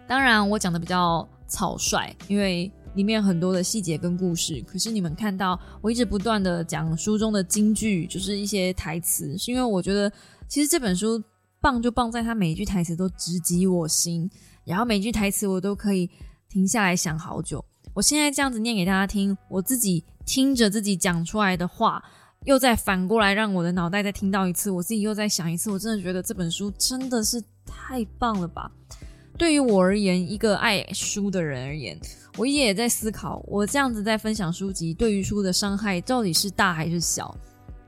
[0.06, 4.62] 当然，我讲的比较草率，因为里面很多的细节跟故事。
[4.62, 10.12] 可是你们看到我一直不断的讲书中的金句，就是一些台词，是因为我觉得
[10.46, 11.20] 其实这本书
[11.60, 14.30] 棒就棒在它每一句台词都直击我心，
[14.64, 16.08] 然后每一句台词我都可以
[16.48, 17.64] 停下来想好久。
[17.94, 22.02] 我现在这样子念给大家听，我自己听着自己讲出来的话，
[22.44, 28.68] 又再反过来让我的脑袋再听到一次，我自己又再想一次，我真的觉得这本书真的是太棒了吧！
[29.38, 31.96] 对于我而言，一个爱书的人而言，
[32.36, 37.32] 我也在思考，我这样子在分享书籍，对于书的伤害到底是大还是小？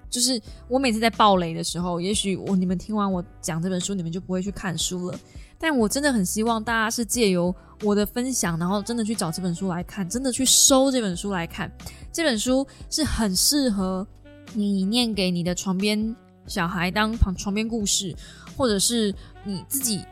[0.08, 5.18] 就是我每次在爆雷的时候，也许我你们听完我讲这本书，你们就不会去看书了。
[5.58, 7.52] 但我真的很希望大家是借由
[7.82, 11.70] 我的分享，然后真的去找这本书来看，真的去收这本书来看。
[12.12, 14.06] 这本书是很适合
[14.54, 16.16] 你念给你的床边
[16.46, 18.14] 小孩当床床边故事，
[18.56, 19.14] 或者是
[19.44, 20.02] 你自己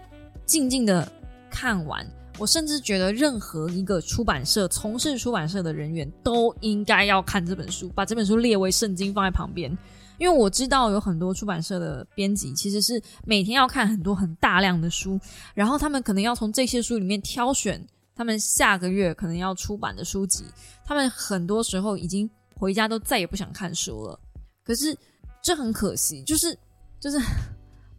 [0.45, 1.11] 静静的
[1.51, 2.07] 看完。
[2.37, 9.77] 我甚至觉得任何一个出版社从事出版社的人员都应该要看这本书，把这本书列为圣经放在旁边。
[10.19, 15.19] 因为我知道有很多出版社的编辑其实是每天要看很多很大量的书，
[15.55, 17.85] 然后他们可能要从这些书里面挑选
[18.15, 20.45] 他们下个月可能要出版的书籍。
[20.85, 24.19] 他们很多时候已经回家都再也不想看书了。
[24.65, 24.97] 可是
[25.43, 26.57] 这很可惜，就是
[27.01, 27.19] 就是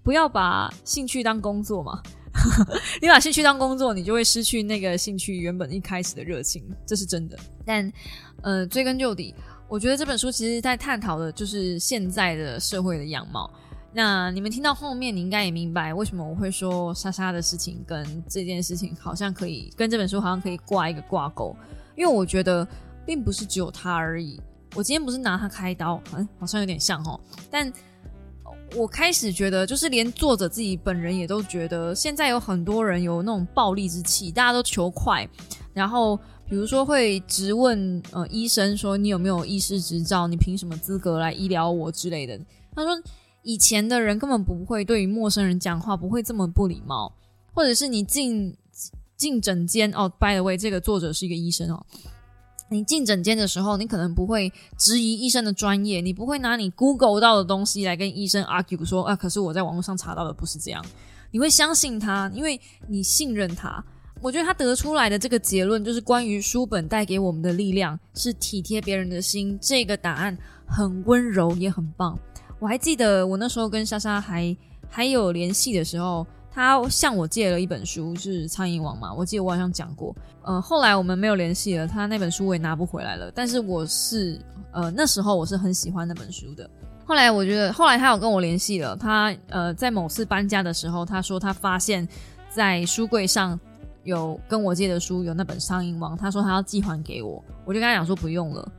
[0.03, 2.01] 不要把兴趣当工作嘛。
[3.01, 7.37] 你把兴趣当工作，你就会失去那个兴趣原本一开始的热情，这是真的。
[7.65, 7.91] 但
[8.41, 9.33] 呃，追根究底。
[9.75, 13.51] 我觉得这本书其实在探讨的就是现在的社会的样貌。
[13.91, 21.53] 那你们听到后面，你应该也明白为什么我会说莎莎的事情跟这件事情好像可以跟这本书好像可以挂一个挂钩，
[21.93, 22.65] 因为我觉得
[23.05, 24.39] 并不是只有他而已。
[24.75, 27.19] 我今天不是拿他开刀，嗯，好像有点像哦。
[27.51, 27.69] 但
[28.77, 35.27] 我开始觉得，就是连作者自己本人也都觉得，现在有很多人有那种暴力之气，大家都求快，
[35.73, 36.17] 然后。
[36.47, 40.27] 比如说会直问呃医生说你有没有医师执照？
[40.27, 42.39] 你凭什么资格来医疗我之类的？
[42.73, 42.91] 他说
[43.41, 47.11] 以前的人根本不会对于陌生人讲话不会这么不礼貌，
[47.53, 48.55] 或者是你进
[49.17, 51.85] 进诊间哦，by the way，这个作者是一个医生哦，
[52.69, 60.85] 你进诊间的时候，你可能不会质疑医生的专业，你不会拿你 Google 到的东西来跟医生 argue 说啊，可是我在网络上查到的不是这样，
[61.31, 63.83] 你会相信他，因为你信任他。
[64.21, 69.57] 我觉得他得出来的这个结论，就是关于书本带给我们的力量是体贴别人的心。
[69.61, 70.35] 这个答案
[70.65, 72.17] 很温柔，也很棒。
[72.57, 74.55] 我还记得我那时候跟莎莎还
[74.89, 79.13] 还有联系的时候，他向我借了一本书，是《苍蝇王》嘛。
[79.13, 80.15] 我记得我好像讲过。
[80.43, 83.29] 呃，后来我们没有联系了，他那本书我也拿不回来了。
[83.35, 84.39] 但是我是
[84.71, 86.67] 呃那时候我是很喜欢那本书的。
[87.05, 88.95] 后来我觉得，后来他有跟我联系了。
[88.95, 92.07] 他呃在某次搬家的时候，他说他发现，
[92.49, 93.59] 在书柜上。
[94.05, 98.71] 有跟我借的书，有那本《苍蝇王》，他说他要寄还给我，我就跟他讲说不用了。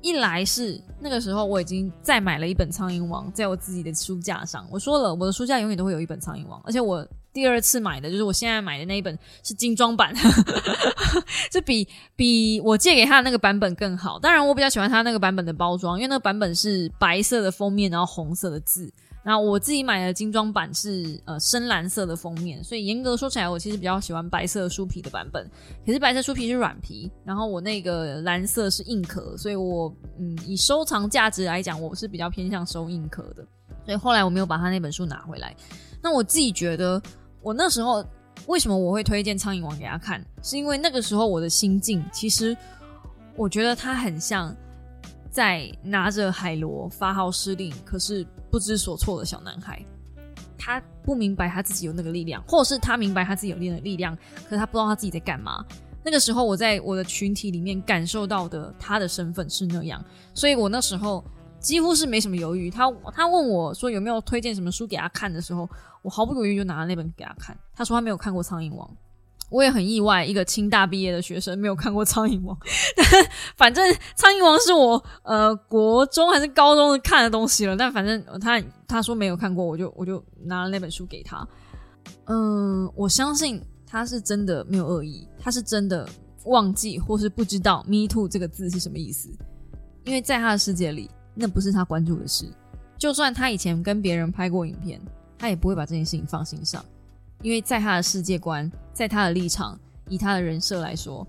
[0.00, 10.14] 一来是那个时候我已经再买了一本《苍蝇王》在我自己的书架上，我说了我的书架永远都会有一本《苍蝇王》，而且我第二次买的就是我现在买的那一本是精装版，
[11.50, 14.20] 这比比我借给他的那个版本更好。
[14.20, 18.92] 当然我比较喜欢他那个版本的包装，因为那个版本是白色的封面，然后红色的字。
[19.28, 25.46] 那我自己买的精装版是呃深蓝色的封面，所以严格说起来，我其实比较喜欢白色书皮的版本。
[25.84, 33.46] 可是白色书皮是软皮，然后我那个蓝色是硬壳，所以我嗯以收藏价值来讲，我是比较偏向收硬壳的。
[33.84, 35.54] 所以后来我没有把他那本书拿回来。
[36.02, 36.98] 那我自己觉得，
[37.42, 38.02] 我那时候
[38.46, 42.56] 为什么我会推荐《苍蝇王》给他看，是因为那个时候我的心境，其实
[43.36, 44.56] 我觉得他很像。
[45.30, 49.84] 在拿着海螺发号施令，可是不知所措的小男孩，
[50.56, 55.64] 他不明白他自己有那个力量，或者是他明白他自己有那个力量，可是他不知道他自己在干嘛。
[56.04, 60.02] 那个时候，我在我的群体里面感受到的他的身份是那样，
[60.32, 61.22] 所以我那时候
[61.60, 62.70] 几乎是没什么犹豫。
[62.70, 65.68] 他他问我说有没有推荐什么书给他看的时候，
[66.02, 67.56] 我毫不犹豫就拿了那本给他看。
[67.74, 68.88] 他说他没有看过《苍蝇王》。
[69.50, 72.56] 我也很意外，一个清大毕业的学生没有看过《苍蝇王》，
[73.56, 73.82] 反正
[74.14, 77.76] 《苍蝇王》是我呃国中还是高中看的东西了。
[77.76, 81.46] 但反正他他说没有看过，我就我就拿了那本书给他。
[82.26, 86.06] 嗯，我相信他是真的没有恶意，他是真的
[86.44, 89.30] 忘记或是不知道 “me too” 这个字是什么意思，
[90.04, 92.44] 因为在他的世界里，那不是他关注的事。
[92.98, 95.00] 就算他以前跟别人拍过影片，
[95.38, 96.84] 他也不会把这件事情放心上。
[97.42, 99.78] 因为在他的世界观，在他的立场，
[100.08, 101.26] 以他的人设来说，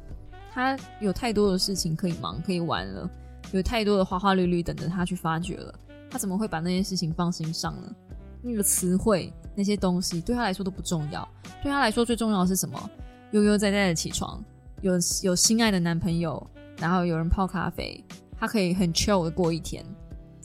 [0.52, 3.10] 他有太多的事情可以忙，可以玩了，
[3.52, 5.74] 有太多的花花绿绿等着他去发掘了。
[6.10, 7.96] 他怎么会把那些事情放心上呢？
[8.42, 11.28] 那个词汇那些东西对他来说都不重要，
[11.62, 12.90] 对他来说最重要的是什么？
[13.32, 14.44] 悠悠哉哉的起床，
[14.82, 16.42] 有有心爱的男朋友，
[16.78, 18.04] 然后有人泡咖啡，
[18.40, 19.86] 他可以很 chill 的过一天，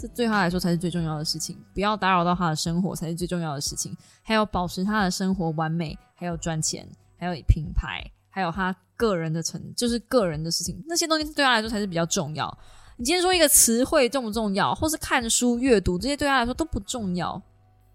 [0.05, 1.57] 这对他来说才是最重要的事情。
[1.73, 6.87] 不要打扰到他的生活才是最重要的事情，还有保持他的生活完美，还有赚钱，
[7.17, 12.59] 还有品牌，还有他个人的成，就是个人的事情，那些东西对他来说才是比较重要。
[12.99, 17.41] 你今天说一个词汇重不重要，或是看书阅读这些对他来说都不重要，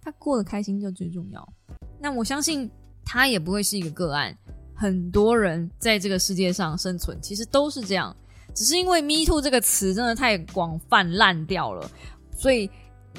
[0.02, 1.48] 他过得开心就最重要。
[2.00, 2.68] 那我相信
[3.06, 4.36] 他也不会是一个个案，
[4.74, 8.16] 很多人在这个世界上生存其实都是这样，
[8.54, 11.90] 只是因为 “me too” 这个词真的太广泛烂掉了，
[12.36, 12.70] 所以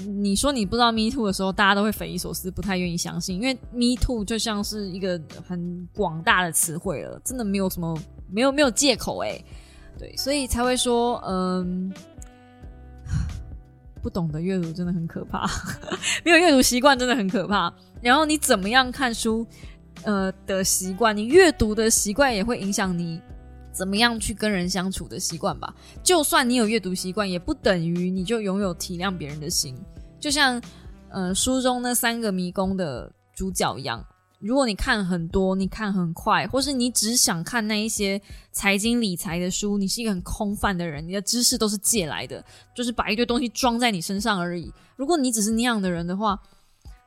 [0.06, 7.96] 你说你不知道 “me too” 的时候，大家都会匪夷所思，不太愿意相信，因为 “me too” 就像是一个很广大的词汇了，真的没有什么
[8.30, 9.44] 没有没有借口诶。
[9.98, 11.92] 对，所以才会说，嗯，
[14.02, 15.46] 不懂得阅读真的很可怕，
[16.24, 17.70] 没有阅读习惯真的很可怕。
[18.00, 19.46] 然后你怎么样看书，
[20.04, 23.20] 呃的习惯，你阅读的习惯也会影响你
[23.72, 25.74] 怎么样去跟人相处的习惯吧。
[26.02, 29.76] 就算你有阅读习惯，也不等于你就拥有体谅别人的心。
[30.18, 30.60] 就像，
[31.08, 34.04] 呃，书中那三个迷宫的主角一样。
[34.38, 38.18] 如果你看很多，你看很快，或是你只想看那一些
[38.52, 42.42] 财经理财的书，你是一个很空泛的人，你的知识都是借来的，
[42.74, 44.72] 就是把一堆东西装在你身上而已。
[44.96, 46.40] 如果你只是那样的人的话，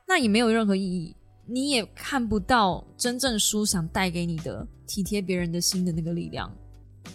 [0.06, 1.16] 那也没有任何意义，
[1.46, 6.50] 你也看不到真正书想带给你的体贴别人的心的那个力量。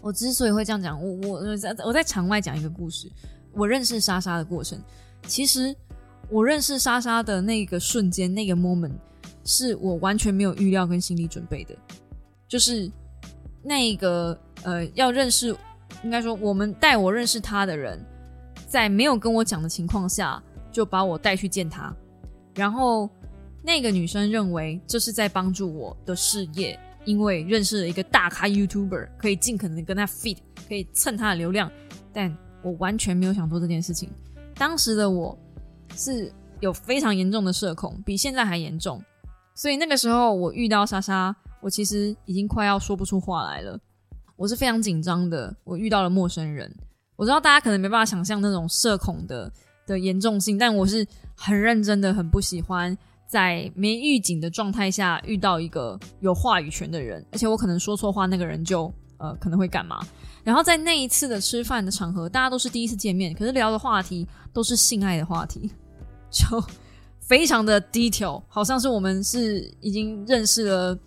[0.01, 3.11] 我之所以会这样讲，我我我在场外讲一个故事，
[3.53, 4.79] 我认识莎莎的过程，
[5.27, 5.75] 其实
[6.29, 8.93] 我认识莎莎的那个瞬间，那个 moment。
[9.45, 11.75] 是我完全没有预料跟心理准备的，
[12.47, 12.91] 就是
[13.63, 15.55] 那个呃，要认识，
[16.03, 17.99] 应该说我们带我认识他的人，
[18.67, 21.91] 在没有跟我讲的情况下，就把我带去见他，
[22.53, 23.09] 然后
[23.61, 30.37] 那个女生认为这是在帮助我的事业，因为认识了一个大咖 YouTuber，可以尽可能跟他 fit，
[30.67, 31.71] 可以蹭他的流量，
[32.13, 34.09] 但我完全没有想做这件事情。
[34.55, 35.37] 当时的我
[35.95, 39.01] 是有非常严重的社恐，比现在还严重。
[39.55, 43.79] 所以那个时候我遇到莎莎，我其实已经快要说不出话来了。
[44.37, 46.73] 我是非常紧张的，我遇到了陌生人。
[47.17, 49.51] 我知道大家可能没办法想象那种社恐的
[49.85, 51.05] 的严重性，但我是
[51.35, 52.97] 很认真的，很不喜欢
[53.29, 59.99] 在没预警的状态下遇到一个有话语权的人，而且我可能说错话，那个人就呃可能会干嘛。
[60.43, 65.69] 然后在那一次的吃饭的场合，大家都是第一次见面，可是聊的话题都是性爱的话题，
[66.31, 66.61] 就。
[67.21, 70.97] 非常的 detail，好像是我们是已经认识了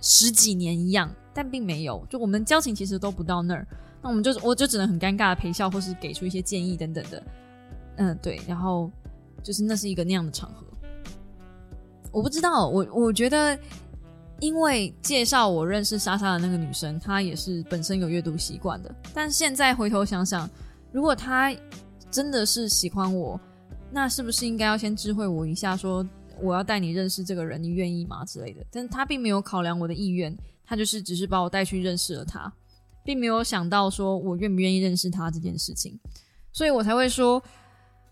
[0.00, 3.66] 十几年一样，但并没有，就我们交情其实都不到那儿。
[4.00, 7.22] 那我们就我就只能很尴尬的陪笑，或是给出一些建议等等的。
[7.96, 8.88] 嗯，对，然后
[9.42, 10.64] 就是那是一个那样的场合。
[12.16, 13.58] 我不知道，我我觉得，
[14.40, 18.90] 因为介绍我认识莎莎的那个女生，她也是本身有阅读习惯的。
[19.12, 20.48] 但现在回头想想，
[20.90, 21.54] 如果她
[22.10, 23.38] 真的是喜欢我。
[23.90, 26.04] 那是不是应该要先知会我一下，说
[26.40, 28.64] 我要带你认识这个人，你愿意吗之类的？
[28.70, 30.34] 但她并没有考量我的意愿，
[30.64, 32.50] 她就是只是把我带去认识了他，
[33.04, 36.00] 并没有想到说我愿不愿意认识他这件事情，
[36.50, 37.42] 所以我才会说，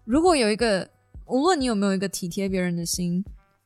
[0.05, 0.87] 如果有一个，
[1.25, 3.25] 无论你有没有一个体贴别人的心，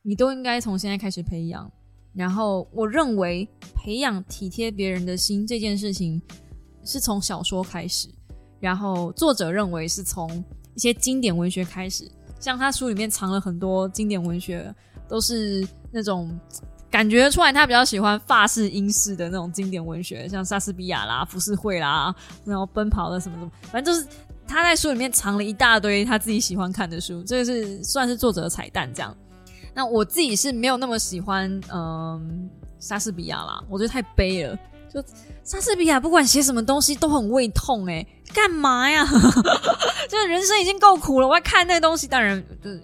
[0.08, 1.70] 你都应该从现在开始培养。
[2.14, 6.20] 然后我认为培养体贴别人的心这件事情
[6.82, 8.08] 是从小说开始，
[8.58, 10.42] 然后作者认为是从。
[10.74, 12.08] 一些经典文学开始，
[12.38, 14.72] 像他书里面藏了很多经典文学，
[15.08, 16.38] 都是那种
[16.88, 22.14] 感觉出来他比较喜欢法式、英式的那种经典文学，像莎士比亚啦、浮世绘啦，
[22.44, 24.06] 然后奔跑的什么什么，反正就是
[24.46, 28.88] 他在书里面藏了一大堆他自己喜欢看的书，这个是算是作者的彩蛋。
[28.94, 29.12] 这样，
[29.78, 32.50] 那我自己是没有那么喜欢嗯
[32.80, 34.58] 莎士比亚啦，我觉得太悲了。
[34.92, 35.00] 就
[35.44, 39.06] 莎士比亚不管写什么东西都很胃痛哎，干嘛呀？
[40.10, 42.08] 就人生已经够苦了，我还看那东西。
[42.08, 42.82] 当然，就是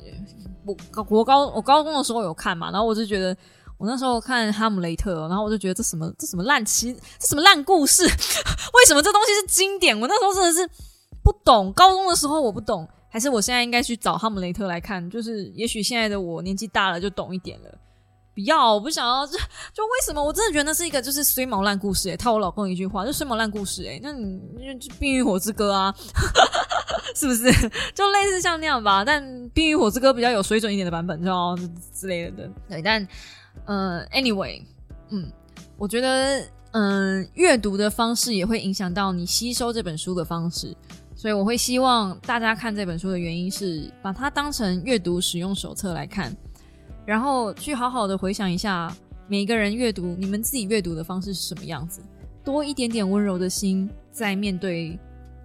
[0.65, 0.77] 我
[1.09, 3.37] 我高我高中的时候有看嘛，然后我就觉得
[3.77, 8.05] 我那时候看《哈姆雷特》，然后我就觉得这什么这什么烂七这什么烂故事？
[8.07, 9.99] 为什么这东西是经典？
[9.99, 10.71] 我那时候真的是
[11.25, 11.73] 不懂。
[11.73, 15.09] 高中的时候我不懂，还是我现在应该去找《哈姆雷特》来看？
[15.09, 17.71] 就是也许现在的我年纪大了就懂一点了。
[18.35, 19.25] 不要，我不想要。
[19.25, 19.39] 就
[19.73, 20.21] 就为什么？
[20.21, 24.01] 我真的觉得那是一个就是衰毛烂故事哎，套我老公一句话，就衰毛烂故事哎。
[24.03, 24.41] 那你
[24.81, 25.95] 就《冰与火之歌》啊，
[27.15, 27.53] 是不是？
[27.95, 29.05] 就类似像那样吧。
[29.05, 29.23] 但
[29.53, 31.57] 《冰与火之歌》比较有水准一点的版本，就
[31.95, 32.51] 之类的。
[32.69, 33.07] 对，但
[33.65, 34.61] 呃，anyway，
[35.11, 35.31] 嗯，
[35.79, 40.77] 我觉得嗯，阅读的方式也会影响到你吸收这本书的方式。
[41.25, 46.31] 所以我会希望大家看这本书的原因是把它当成阅读使用手册来看，
[47.07, 48.95] 然后去好好的回想一下
[49.27, 52.03] 每一个人阅读你们自己阅读的方式是什么样子，
[52.45, 54.99] 多一点点温柔的心在面对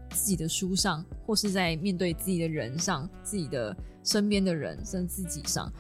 [0.10, 3.74] 自己的书上，或是在面对自己的人上、自己的
[4.04, 5.72] 身边的人甚至自己上，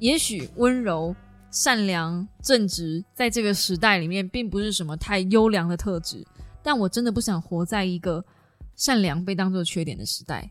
[0.00, 1.16] 也许温柔。
[1.50, 6.24] 善良、正直，在这个时代里面，并不是什么太优良的特质。
[6.62, 8.22] 但我真的不想活在一个
[8.80, 10.50] 善良被当做缺点的时代。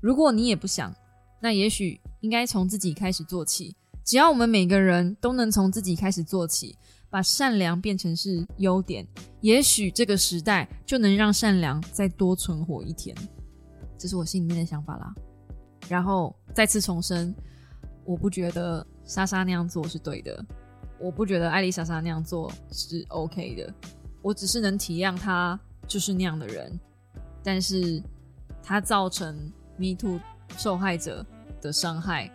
[0.00, 0.92] 如果你也不想，
[1.40, 3.76] 那也许应该从自己开始做起。
[4.04, 6.76] 只要我们每个人都能从自己开始做起，
[7.08, 9.06] 把善良变成是优点，
[9.42, 13.16] 也许这个时代就能让善良再多存活一天。
[13.96, 15.14] 这是我心里面的想法啦。
[15.88, 17.32] 然后再次重申，
[18.04, 18.84] 我不觉得。
[19.04, 20.44] 莎莎那样做是对的，
[20.98, 23.72] 我不觉得艾丽莎莎那样做是 OK 的。
[24.20, 25.56] 我只是能体谅她
[25.86, 26.76] 就是那样的人，
[27.46, 28.02] 但是
[28.60, 29.32] 它造成
[29.76, 30.18] Me Too
[30.58, 31.24] 受害者
[31.62, 32.28] 的伤害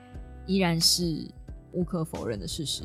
[0.47, 1.29] 依然是
[1.73, 2.81] 无可否认的事实。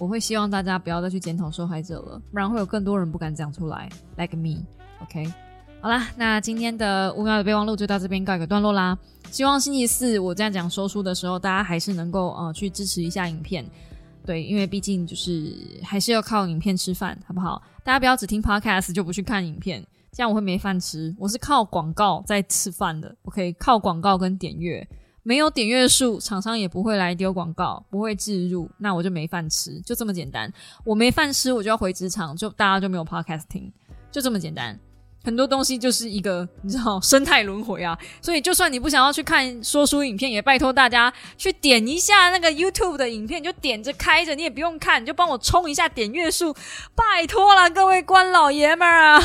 [0.00, 5.32] 我会希望大家不要再去检讨受害者了，不然会有更多人不敢讲出来，Like me，OK。
[5.80, 8.98] 好啦，那今天的五秒的备忘录就到这边告一个段落啦。
[9.30, 13.64] 希望星期四我这样讲说书的时候，大家还是能够呃去支持一下影片，
[14.26, 15.54] 对，因为毕竟就是
[15.84, 17.62] 还是要靠影片吃饭，好不好？
[17.84, 21.12] 大家不要只听 podcast 就不去看影片，这样我会没饭吃。
[21.18, 23.52] 我是靠广告在吃饭的，OK？
[23.58, 24.86] 靠广告跟点阅，
[25.24, 30.52] 没有点阅数，厂商也不会来丢广告，不会置入，那我就没饭吃，就这么简单。
[30.84, 33.72] 我没饭吃，我就要回职场，就大家就没有 podcasting，，
[34.12, 34.78] 就这么简单。
[35.24, 46.54] 很多东西就是一个你知道 生态轮回啊，所以就算你不想要去看说书影片，也拜托大家去点一下那个 YouTube 的影片，就点着开着，你也不用看，你就帮我冲一下点阅数，
[46.94, 49.22] 拜托了各位官老爷们儿啊，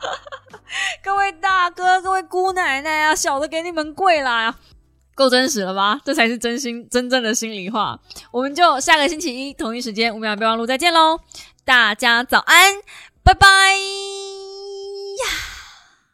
[1.02, 4.56] 各位大哥、各位姑奶奶啊，小的给你们跪啦，
[5.14, 5.98] 够真实了吧？
[6.04, 7.98] 这才是真心真正的心里话。
[8.30, 11.20] 我们就下个星期一同一时间五秒备忘录再见喽，
[11.64, 12.74] 大家早安，
[13.22, 14.35] 拜拜。
[15.16, 15.55] Yeah.